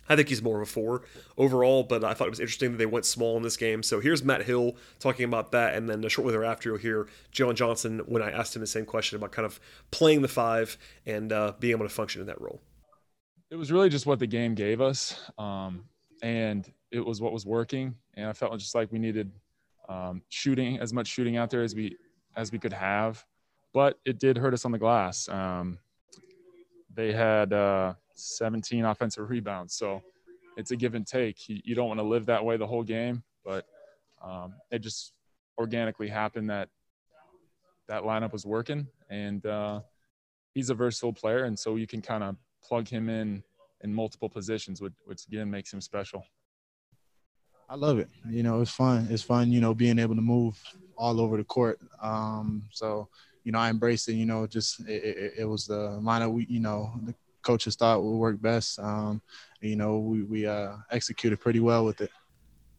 I 0.07 0.15
think 0.15 0.29
he's 0.29 0.41
more 0.41 0.61
of 0.61 0.67
a 0.67 0.71
four 0.71 1.01
overall, 1.37 1.83
but 1.83 2.03
I 2.03 2.13
thought 2.13 2.27
it 2.27 2.29
was 2.29 2.39
interesting 2.39 2.71
that 2.71 2.77
they 2.77 2.85
went 2.85 3.05
small 3.05 3.37
in 3.37 3.43
this 3.43 3.57
game. 3.57 3.81
So 3.81 3.99
here's 3.99 4.23
Matt 4.23 4.43
Hill 4.43 4.75
talking 4.99 5.25
about 5.25 5.51
that, 5.53 5.73
and 5.73 5.89
then 5.89 6.07
shortly 6.09 6.31
thereafter, 6.31 6.69
you'll 6.69 6.77
hear 6.77 7.07
Jalen 7.33 7.55
Johnson 7.55 8.01
when 8.05 8.21
I 8.21 8.29
asked 8.29 8.55
him 8.55 8.59
the 8.59 8.67
same 8.67 8.85
question 8.85 9.15
about 9.15 9.31
kind 9.31 9.47
of 9.47 9.59
playing 9.89 10.21
the 10.21 10.27
five 10.27 10.77
and 11.07 11.31
uh, 11.33 11.53
being 11.59 11.71
able 11.71 11.85
to 11.85 11.93
function 11.93 12.21
in 12.21 12.27
that 12.27 12.39
role. 12.39 12.61
It 13.49 13.55
was 13.55 13.71
really 13.71 13.89
just 13.89 14.05
what 14.05 14.19
the 14.19 14.27
game 14.27 14.53
gave 14.53 14.79
us, 14.79 15.19
um, 15.39 15.85
and 16.21 16.71
it 16.91 17.03
was 17.03 17.19
what 17.19 17.33
was 17.33 17.45
working. 17.45 17.95
And 18.13 18.27
I 18.27 18.33
felt 18.33 18.57
just 18.59 18.75
like 18.75 18.91
we 18.91 18.99
needed 18.99 19.31
um, 19.89 20.21
shooting 20.29 20.79
as 20.79 20.93
much 20.93 21.07
shooting 21.07 21.37
out 21.37 21.49
there 21.49 21.63
as 21.63 21.75
we 21.75 21.97
as 22.35 22.51
we 22.51 22.59
could 22.59 22.73
have, 22.73 23.25
but 23.73 23.99
it 24.05 24.19
did 24.19 24.37
hurt 24.37 24.53
us 24.53 24.65
on 24.65 24.71
the 24.71 24.79
glass. 24.79 25.29
Um, 25.29 25.79
they 26.93 27.11
had. 27.11 27.53
Uh, 27.53 27.93
17 28.15 28.85
offensive 28.85 29.29
rebounds. 29.29 29.73
So 29.75 30.01
it's 30.57 30.71
a 30.71 30.75
give 30.75 30.95
and 30.95 31.05
take. 31.05 31.47
You, 31.47 31.61
you 31.63 31.75
don't 31.75 31.87
want 31.87 31.99
to 31.99 32.05
live 32.05 32.25
that 32.27 32.43
way 32.43 32.57
the 32.57 32.67
whole 32.67 32.83
game, 32.83 33.23
but 33.43 33.65
um, 34.23 34.55
it 34.71 34.79
just 34.79 35.13
organically 35.57 36.07
happened 36.07 36.49
that 36.49 36.69
that 37.87 38.03
lineup 38.03 38.33
was 38.33 38.45
working, 38.45 38.87
and 39.09 39.45
uh, 39.45 39.81
he's 40.53 40.69
a 40.69 40.73
versatile 40.73 41.13
player, 41.13 41.43
and 41.43 41.57
so 41.57 41.75
you 41.75 41.85
can 41.85 42.01
kind 42.01 42.23
of 42.23 42.35
plug 42.63 42.87
him 42.87 43.09
in 43.09 43.43
in 43.81 43.93
multiple 43.93 44.29
positions, 44.29 44.81
which, 44.81 44.93
which 45.05 45.27
again 45.27 45.51
makes 45.51 45.71
him 45.71 45.81
special. 45.81 46.25
I 47.69 47.75
love 47.75 47.99
it. 47.99 48.09
You 48.29 48.43
know, 48.43 48.61
it's 48.61 48.71
fun. 48.71 49.07
It's 49.09 49.23
fun, 49.23 49.51
you 49.51 49.59
know, 49.59 49.73
being 49.73 49.99
able 49.99 50.15
to 50.15 50.21
move 50.21 50.61
all 50.97 51.19
over 51.19 51.37
the 51.37 51.43
court. 51.43 51.79
Um, 52.01 52.63
so, 52.71 53.09
you 53.43 53.51
know, 53.51 53.59
I 53.59 53.69
embraced 53.69 54.07
it. 54.07 54.13
You 54.13 54.25
know, 54.25 54.45
just 54.47 54.81
it, 54.81 55.03
it, 55.03 55.33
it 55.39 55.45
was 55.45 55.65
the 55.65 55.99
lineup 56.01 56.31
we, 56.31 56.45
you 56.47 56.59
know, 56.59 56.91
the 57.03 57.15
coaches 57.41 57.75
thought 57.75 58.03
would 58.03 58.17
work 58.17 58.41
best. 58.41 58.79
Um, 58.79 59.21
you 59.61 59.75
know, 59.75 59.97
we 59.97 60.23
we 60.23 60.45
uh, 60.45 60.73
executed 60.91 61.39
pretty 61.39 61.59
well 61.59 61.85
with 61.85 62.01
it. 62.01 62.11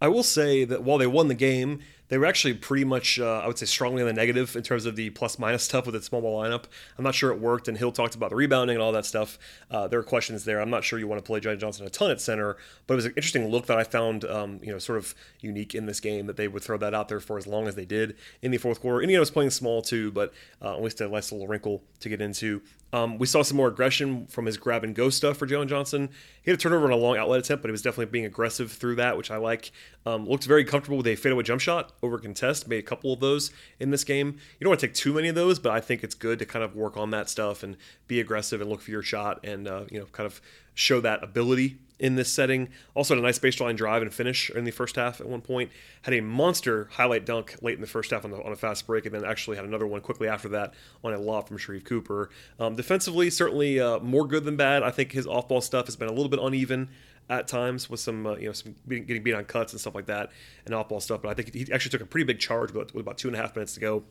I 0.01 0.09
will 0.09 0.22
say 0.22 0.64
that 0.64 0.83
while 0.83 0.99
they 0.99 1.07
won 1.07 1.29
the 1.29 1.35
game, 1.35 1.81
they 2.08 2.18
were 2.18 2.26
actually 2.26 2.54
pretty 2.54 2.84
much, 2.84 3.18
uh, 3.18 3.40
I 3.42 3.46
would 3.46 3.58
say, 3.58 3.66
strongly 3.66 4.02
on 4.02 4.06
the 4.06 4.12
negative 4.12 4.54
in 4.56 4.62
terms 4.62 4.86
of 4.86 4.96
the 4.96 5.10
plus 5.10 5.38
minus 5.38 5.64
stuff 5.64 5.86
with 5.86 5.94
its 5.94 6.06
small 6.06 6.20
ball 6.20 6.42
lineup. 6.42 6.64
I'm 6.98 7.04
not 7.04 7.14
sure 7.14 7.30
it 7.32 7.40
worked, 7.40 7.68
and 7.68 7.76
Hill 7.76 7.92
talked 7.92 8.14
about 8.14 8.30
the 8.30 8.36
rebounding 8.36 8.76
and 8.76 8.82
all 8.82 8.92
that 8.92 9.06
stuff. 9.06 9.38
Uh, 9.70 9.88
there 9.88 9.98
are 9.98 10.04
questions 10.04 10.44
there. 10.44 10.60
I'm 10.60 10.70
not 10.70 10.84
sure 10.84 10.98
you 10.98 11.08
want 11.08 11.22
to 11.22 11.26
play 11.26 11.40
Jalen 11.40 11.58
Johnson 11.58 11.86
a 11.86 11.90
ton 11.90 12.10
at 12.10 12.20
center, 12.20 12.56
but 12.86 12.94
it 12.94 12.96
was 12.96 13.04
an 13.06 13.12
interesting 13.16 13.48
look 13.48 13.66
that 13.66 13.78
I 13.78 13.84
found, 13.84 14.24
um, 14.24 14.60
you 14.62 14.72
know, 14.72 14.78
sort 14.78 14.98
of 14.98 15.14
unique 15.40 15.74
in 15.74 15.86
this 15.86 16.00
game 16.00 16.26
that 16.26 16.36
they 16.36 16.48
would 16.48 16.62
throw 16.62 16.76
that 16.78 16.94
out 16.94 17.08
there 17.08 17.20
for 17.20 17.38
as 17.38 17.46
long 17.46 17.66
as 17.66 17.74
they 17.74 17.84
did 17.84 18.16
in 18.42 18.50
the 18.50 18.58
fourth 18.58 18.80
quarter. 18.80 19.02
Indiana 19.02 19.20
was 19.20 19.30
playing 19.30 19.50
small 19.50 19.82
too, 19.82 20.12
but 20.12 20.32
uh, 20.62 20.74
at 20.76 20.82
least 20.82 21.00
a 21.00 21.08
nice 21.08 21.32
little 21.32 21.46
wrinkle 21.46 21.82
to 22.00 22.08
get 22.08 22.20
into. 22.20 22.62
Um, 22.92 23.18
we 23.18 23.26
saw 23.26 23.42
some 23.42 23.56
more 23.56 23.68
aggression 23.68 24.26
from 24.26 24.46
his 24.46 24.56
grab 24.56 24.84
and 24.84 24.94
go 24.94 25.10
stuff 25.10 25.36
for 25.36 25.46
Jalen 25.46 25.68
Johnson. 25.68 26.08
He 26.42 26.50
had 26.50 26.58
a 26.58 26.62
turnover 26.62 26.86
on 26.86 26.92
a 26.92 26.96
long 26.96 27.16
outlet 27.16 27.40
attempt, 27.40 27.62
but 27.62 27.68
he 27.68 27.72
was 27.72 27.82
definitely 27.82 28.06
being 28.06 28.24
aggressive 28.24 28.70
through 28.70 28.94
that, 28.96 29.16
which 29.16 29.30
I 29.30 29.36
like. 29.36 29.72
Um, 30.06 30.26
looked 30.26 30.44
very 30.44 30.64
comfortable 30.64 30.98
with 30.98 31.06
a 31.08 31.16
fadeaway 31.16 31.42
jump 31.42 31.60
shot 31.60 31.92
over 32.02 32.18
contest. 32.18 32.68
Made 32.68 32.78
a 32.78 32.82
couple 32.82 33.12
of 33.12 33.20
those 33.20 33.50
in 33.78 33.90
this 33.90 34.04
game. 34.04 34.38
You 34.59 34.64
don't 34.64 34.70
want 34.70 34.80
to 34.80 34.87
take 34.87 34.94
too 34.94 35.14
many 35.14 35.28
of 35.28 35.35
those, 35.35 35.59
but 35.59 35.72
I 35.72 35.80
think 35.80 36.04
it's 36.04 36.14
good 36.14 36.38
to 36.38 36.46
kind 36.46 36.64
of 36.64 36.74
work 36.74 36.96
on 36.96 37.11
that 37.11 37.28
stuff 37.28 37.62
and 37.62 37.76
be 38.09 38.20
aggressive 38.20 38.61
and 38.61 38.70
look 38.70 38.80
for 38.80 38.90
your 38.90 39.02
shot 39.02 39.40
and 39.44 39.66
uh, 39.66 39.85
you 39.90 39.98
know 39.98 40.06
kind 40.06 40.26
of 40.26 40.40
show 40.74 41.00
that 41.00 41.22
ability 41.22 41.78
in 41.98 42.16
this 42.16 42.32
setting. 42.32 42.68
Also 42.94 43.14
had 43.14 43.22
a 43.22 43.26
nice 43.26 43.38
baseline 43.38 43.76
drive 43.76 44.02
and 44.02 44.12
finish 44.12 44.50
in 44.50 44.64
the 44.64 44.70
first 44.70 44.96
half 44.96 45.20
at 45.20 45.28
one 45.28 45.40
point. 45.40 45.70
Had 46.02 46.14
a 46.14 46.20
monster 46.20 46.88
highlight 46.92 47.24
dunk 47.24 47.56
late 47.62 47.74
in 47.74 47.80
the 47.80 47.87
first 47.87 48.11
half 48.11 48.24
on, 48.24 48.30
the, 48.30 48.42
on 48.42 48.52
a 48.52 48.56
fast 48.56 48.87
break, 48.87 49.06
and 49.06 49.14
then 49.14 49.24
actually 49.24 49.56
had 49.56 49.64
another 49.64 49.87
one 49.87 50.00
quickly 50.00 50.28
after 50.28 50.48
that 50.50 50.74
on 51.02 51.12
a 51.12 51.18
lob 51.18 51.48
from 51.48 51.59
Sharife 51.59 51.85
Cooper. 51.85 52.30
Um, 52.61 52.76
defensively, 52.76 53.30
certainly 53.30 53.80
uh, 53.80 53.98
more 54.00 54.26
good 54.26 54.44
than 54.44 54.56
bad. 54.56 54.82
I 54.82 54.90
think 54.90 55.12
his 55.12 55.26
off-ball 55.26 55.61
stuff 55.61 55.87
has 55.87 55.96
been 55.96 56.09
a 56.09 56.12
little 56.12 56.28
bit 56.28 56.40
uneven 56.40 56.90
at 57.28 57.48
times 57.48 57.90
with 57.90 57.98
some 57.98 58.24
uh, 58.26 58.37
you 58.37 58.46
know 58.46 58.52
some 58.52 58.76
getting 58.88 59.22
beat 59.22 59.35
on 59.35 59.44
cuts 59.44 59.72
and 59.72 59.80
stuff 59.80 59.94
like 59.94 60.06
that 60.06 60.30
and 60.64 60.74
off-ball 60.74 61.00
stuff. 61.00 61.22
But 61.22 61.30
I 61.30 61.35
think 61.35 61.54
he 61.54 61.72
actually 61.72 61.90
took 61.90 62.02
a 62.02 62.06
pretty 62.06 62.24
big 62.24 62.38
charge 62.38 62.72
with 62.72 62.94
about 62.94 63.18
two 63.18 63.28
and 63.28 63.37
a 63.37 63.40
half 63.40 63.54
minutes 63.56 63.74
to 63.74 63.80
go. 63.80 64.04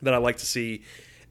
That 0.00 0.14
I 0.14 0.16
like 0.16 0.38
to 0.38 0.46
see. 0.46 0.82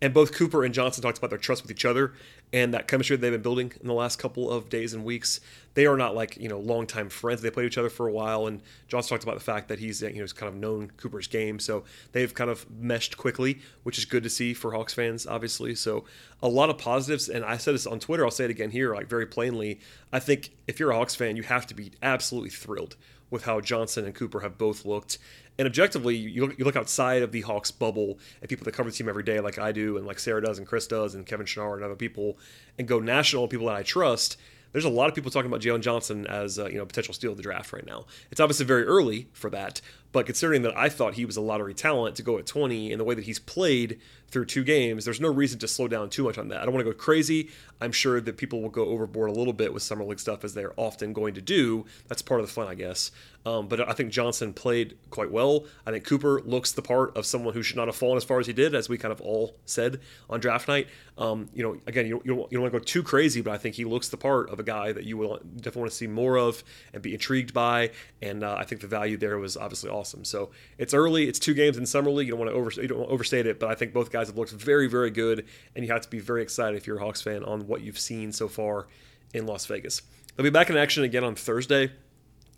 And 0.01 0.13
both 0.13 0.33
Cooper 0.33 0.63
and 0.63 0.73
Johnson 0.73 1.03
talked 1.03 1.19
about 1.19 1.29
their 1.29 1.37
trust 1.37 1.61
with 1.61 1.71
each 1.71 1.85
other 1.85 2.13
and 2.53 2.73
that 2.73 2.87
chemistry 2.87 3.15
they've 3.15 3.31
been 3.31 3.41
building 3.41 3.71
in 3.79 3.87
the 3.87 3.93
last 3.93 4.17
couple 4.17 4.49
of 4.49 4.67
days 4.67 4.93
and 4.93 5.05
weeks. 5.05 5.39
They 5.73 5.85
are 5.85 5.95
not 5.95 6.15
like 6.15 6.37
you 6.37 6.49
know 6.49 6.59
longtime 6.59 7.09
friends. 7.09 7.41
They 7.41 7.49
played 7.49 7.67
each 7.67 7.77
other 7.77 7.89
for 7.89 8.07
a 8.07 8.11
while, 8.11 8.47
and 8.47 8.61
Johnson 8.87 9.09
talked 9.09 9.23
about 9.23 9.35
the 9.35 9.43
fact 9.43 9.69
that 9.69 9.79
he's 9.79 10.01
you 10.01 10.21
know 10.21 10.25
kind 10.27 10.49
of 10.49 10.55
known 10.55 10.91
Cooper's 10.97 11.27
game, 11.27 11.59
so 11.59 11.83
they've 12.11 12.33
kind 12.33 12.49
of 12.49 12.69
meshed 12.69 13.17
quickly, 13.17 13.59
which 13.83 13.97
is 13.97 14.05
good 14.05 14.23
to 14.23 14.29
see 14.29 14.53
for 14.53 14.71
Hawks 14.71 14.93
fans, 14.93 15.25
obviously. 15.25 15.75
So 15.75 16.03
a 16.41 16.49
lot 16.49 16.69
of 16.69 16.77
positives, 16.77 17.29
and 17.29 17.45
I 17.45 17.57
said 17.57 17.75
this 17.75 17.87
on 17.87 17.99
Twitter. 17.99 18.25
I'll 18.25 18.31
say 18.31 18.45
it 18.45 18.51
again 18.51 18.71
here, 18.71 18.93
like 18.93 19.07
very 19.07 19.25
plainly. 19.25 19.79
I 20.11 20.19
think 20.19 20.51
if 20.67 20.79
you're 20.79 20.91
a 20.91 20.95
Hawks 20.95 21.15
fan, 21.15 21.37
you 21.37 21.43
have 21.43 21.67
to 21.67 21.73
be 21.73 21.91
absolutely 22.01 22.49
thrilled 22.49 22.97
with 23.29 23.45
how 23.45 23.61
Johnson 23.61 24.05
and 24.05 24.13
Cooper 24.13 24.41
have 24.41 24.57
both 24.57 24.85
looked. 24.85 25.17
And 25.61 25.67
objectively, 25.67 26.15
you 26.15 26.47
look, 26.47 26.57
you 26.57 26.65
look 26.65 26.75
outside 26.75 27.21
of 27.21 27.31
the 27.31 27.41
Hawks 27.41 27.69
bubble 27.69 28.17
and 28.41 28.49
people 28.49 28.65
that 28.65 28.71
cover 28.71 28.89
the 28.89 28.95
team 28.95 29.07
every 29.07 29.21
day, 29.21 29.39
like 29.39 29.59
I 29.59 29.71
do, 29.71 29.95
and 29.95 30.07
like 30.07 30.17
Sarah 30.17 30.41
does, 30.41 30.57
and 30.57 30.65
Chris 30.65 30.87
does, 30.87 31.13
and 31.13 31.23
Kevin 31.23 31.45
Schnarr 31.45 31.75
and 31.75 31.83
other 31.83 31.93
people, 31.93 32.39
and 32.79 32.87
go 32.87 32.99
national, 32.99 33.47
people 33.47 33.67
that 33.67 33.75
I 33.75 33.83
trust. 33.83 34.37
There's 34.71 34.85
a 34.85 34.89
lot 34.89 35.07
of 35.07 35.13
people 35.13 35.29
talking 35.29 35.51
about 35.51 35.61
Jalen 35.61 35.81
Johnson 35.81 36.25
as 36.25 36.57
you 36.57 36.79
know 36.79 36.85
potential 36.87 37.13
steal 37.13 37.29
of 37.29 37.37
the 37.37 37.43
draft 37.43 37.73
right 37.73 37.85
now. 37.85 38.07
It's 38.31 38.41
obviously 38.41 38.65
very 38.65 38.85
early 38.85 39.27
for 39.33 39.51
that, 39.51 39.81
but 40.11 40.25
considering 40.25 40.61
that 40.63 40.77
I 40.77 40.89
thought 40.89 41.13
he 41.13 41.25
was 41.25 41.37
a 41.37 41.41
lottery 41.41 41.73
talent 41.73 42.15
to 42.17 42.23
go 42.23 42.37
at 42.37 42.45
20 42.45 42.91
and 42.91 42.99
the 42.99 43.05
way 43.05 43.15
that 43.15 43.25
he's 43.25 43.39
played 43.39 43.99
through 44.27 44.45
two 44.45 44.63
games, 44.63 45.05
there's 45.05 45.21
no 45.21 45.29
reason 45.29 45.59
to 45.59 45.67
slow 45.67 45.87
down 45.87 46.09
too 46.09 46.23
much 46.23 46.37
on 46.37 46.49
that. 46.49 46.61
I 46.61 46.65
don't 46.65 46.73
want 46.73 46.85
to 46.85 46.91
go 46.91 46.97
crazy. 46.97 47.49
I'm 47.81 47.91
sure 47.91 48.21
that 48.21 48.37
people 48.37 48.61
will 48.61 48.69
go 48.69 48.85
overboard 48.85 49.29
a 49.29 49.33
little 49.33 49.53
bit 49.53 49.73
with 49.73 49.83
summer 49.83 50.03
league 50.03 50.19
stuff 50.19 50.43
as 50.43 50.53
they're 50.53 50.73
often 50.77 51.13
going 51.13 51.33
to 51.33 51.41
do. 51.41 51.85
That's 52.07 52.21
part 52.21 52.39
of 52.39 52.47
the 52.47 52.53
fun, 52.53 52.67
I 52.67 52.75
guess. 52.75 53.11
Um, 53.45 53.67
but 53.67 53.87
I 53.87 53.93
think 53.93 54.11
Johnson 54.11 54.53
played 54.53 54.97
quite 55.09 55.31
well. 55.31 55.65
I 55.85 55.91
think 55.91 56.05
Cooper 56.05 56.41
looks 56.41 56.71
the 56.71 56.81
part 56.81 57.17
of 57.17 57.25
someone 57.25 57.53
who 57.53 57.63
should 57.63 57.75
not 57.75 57.87
have 57.87 57.95
fallen 57.95 58.17
as 58.17 58.23
far 58.23 58.39
as 58.39 58.47
he 58.47 58.53
did, 58.53 58.75
as 58.75 58.87
we 58.87 58.97
kind 58.97 59.11
of 59.11 59.19
all 59.21 59.55
said 59.65 59.99
on 60.29 60.39
draft 60.39 60.67
night. 60.67 60.87
Um, 61.17 61.49
you 61.53 61.63
know, 61.63 61.77
again, 61.87 62.05
you 62.05 62.13
don't, 62.13 62.25
you, 62.25 62.35
don't, 62.35 62.51
you 62.51 62.57
don't 62.57 62.61
want 62.61 62.73
to 62.73 62.79
go 62.79 62.83
too 62.83 63.03
crazy, 63.03 63.41
but 63.41 63.51
I 63.51 63.57
think 63.57 63.75
he 63.75 63.85
looks 63.85 64.09
the 64.09 64.17
part 64.17 64.49
of 64.49 64.59
a 64.59 64.63
guy 64.63 64.91
that 64.91 65.05
you 65.05 65.17
will 65.17 65.39
definitely 65.55 65.81
want 65.81 65.91
to 65.91 65.97
see 65.97 66.07
more 66.07 66.37
of 66.37 66.63
and 66.93 67.01
be 67.01 67.13
intrigued 67.13 67.53
by. 67.53 67.91
And 68.21 68.43
uh, 68.43 68.55
I 68.57 68.63
think 68.63 68.81
the 68.81 68.87
value 68.87 69.17
there 69.17 69.39
was 69.39 69.57
obviously 69.57 69.89
awesome. 70.01 70.25
So 70.25 70.49
it's 70.79 70.93
early. 70.93 71.27
It's 71.29 71.39
two 71.39 71.53
games 71.53 71.77
in 71.77 71.85
summer 71.85 72.09
league. 72.09 72.27
You 72.27 72.31
don't 72.31 72.39
want 72.39 72.51
to 72.51 72.57
over, 72.57 72.71
you 72.81 72.87
don't 72.87 73.09
overstate 73.09 73.45
it, 73.45 73.59
but 73.59 73.69
I 73.69 73.75
think 73.75 73.93
both 73.93 74.11
guys 74.11 74.27
have 74.27 74.37
looked 74.37 74.51
very, 74.51 74.87
very 74.87 75.11
good, 75.11 75.45
and 75.75 75.85
you 75.85 75.91
have 75.91 76.01
to 76.01 76.09
be 76.09 76.19
very 76.19 76.41
excited 76.41 76.75
if 76.75 76.87
you're 76.87 76.97
a 76.97 76.99
Hawks 76.99 77.21
fan 77.21 77.43
on 77.43 77.67
what 77.67 77.81
you've 77.81 77.99
seen 77.99 78.31
so 78.31 78.47
far 78.47 78.87
in 79.33 79.45
Las 79.45 79.67
Vegas. 79.67 80.01
They'll 80.35 80.43
be 80.43 80.49
back 80.49 80.69
in 80.69 80.77
action 80.77 81.03
again 81.03 81.23
on 81.23 81.35
Thursday 81.35 81.91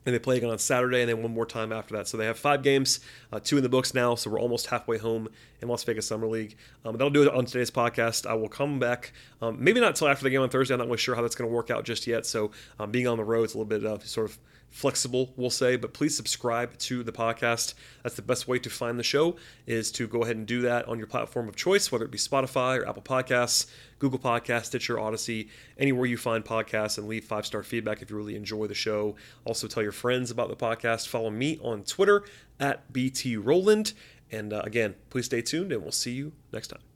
and 0.06 0.14
they 0.14 0.20
play 0.20 0.38
again 0.38 0.50
on 0.50 0.60
Saturday 0.60 1.02
and 1.02 1.10
then 1.10 1.22
one 1.22 1.34
more 1.34 1.46
time 1.46 1.72
after 1.72 1.96
that. 1.96 2.08
So 2.08 2.18
they 2.18 2.26
have 2.26 2.38
five 2.38 2.62
games, 2.62 3.00
uh, 3.32 3.40
two 3.40 3.58
in 3.58 3.64
the 3.64 3.70
books 3.70 3.94
now. 3.94 4.16
So 4.16 4.30
we're 4.30 4.40
almost 4.40 4.68
halfway 4.68 4.98
home 4.98 5.30
in 5.62 5.68
Las 5.68 5.84
Vegas 5.84 6.08
Summer 6.08 6.28
League. 6.28 6.58
Um, 6.84 6.94
that'll 6.94 7.10
do 7.10 7.24
it 7.24 7.34
on 7.34 7.46
today's 7.46 7.72
podcast. 7.72 8.26
I 8.26 8.34
will 8.34 8.50
come 8.50 8.80
back, 8.80 9.14
um, 9.42 9.64
maybe 9.64 9.80
not 9.80 9.90
until 9.90 10.10
after 10.10 10.24
the 10.24 10.30
game 10.30 10.42
on 10.42 10.50
Thursday. 10.50 10.74
I'm 10.74 10.80
not 10.80 10.88
really 10.88 10.98
sure 10.98 11.16
how 11.16 11.22
that's 11.22 11.36
going 11.36 11.50
to 11.50 11.56
work 11.56 11.70
out 11.70 11.86
just 11.86 12.06
yet. 12.06 12.26
So 12.26 12.52
um, 12.80 12.92
being 12.92 13.08
on 13.08 13.18
the 13.18 13.24
road, 13.24 13.44
it's 13.44 13.54
a 13.54 13.58
little 13.58 13.80
bit 13.80 13.86
uh, 13.86 14.00
sort 14.00 14.30
of 14.30 14.38
flexible, 14.74 15.32
we'll 15.38 15.52
say, 15.52 15.76
but 15.76 15.94
please 15.94 16.18
subscribe 16.18 16.76
to 16.80 17.04
the 17.04 17.12
podcast. 17.12 17.76
That's 18.02 18.16
the 18.16 18.24
best 18.24 18.48
way 18.48 18.58
to 18.58 18.70
find 18.70 18.98
the 18.98 19.04
show 19.04 19.36
is 19.68 19.92
to 19.94 20.08
go 20.08 20.24
ahead 20.24 20.36
and 20.36 20.48
do 20.48 20.62
that 20.64 20.88
on 20.88 20.98
your 20.98 21.06
platform 21.06 21.48
of 21.48 21.56
choice, 21.56 21.92
whether 21.92 22.04
it 22.04 22.12
be 22.12 22.18
Spotify 22.18 22.80
or 22.80 22.90
Apple 22.90 23.04
Podcasts, 23.04 23.68
Google 24.00 24.18
Podcasts, 24.18 24.66
Stitcher, 24.66 24.96
Audacy, 24.96 25.50
anywhere 25.78 26.08
you 26.08 26.18
find 26.18 26.44
podcasts 26.44 26.98
and 26.98 27.08
leave 27.08 27.24
five-star 27.24 27.62
feedback 27.62 28.02
if 28.02 28.10
you 28.10 28.18
really 28.18 28.36
enjoy 28.36 28.66
the 28.66 28.74
show. 28.74 29.16
Also 29.46 29.68
tell 29.68 29.84
your 29.84 29.92
friends 29.92 30.32
about 30.32 30.50
the 30.50 30.56
podcast. 30.56 31.08
Follow 31.08 31.30
me 31.30 31.60
on 31.62 31.84
Twitter 31.84 32.24
at 32.60 32.92
BT 32.92 33.38
Rowland. 33.38 33.94
And 34.32 34.52
uh, 34.52 34.64
again, 34.66 34.96
please 35.12 35.26
stay 35.26 35.44
tuned 35.44 35.72
and 35.72 35.84
we'll 35.84 35.92
see 35.92 36.14
you 36.14 36.34
next 36.52 36.70
time. 36.70 36.93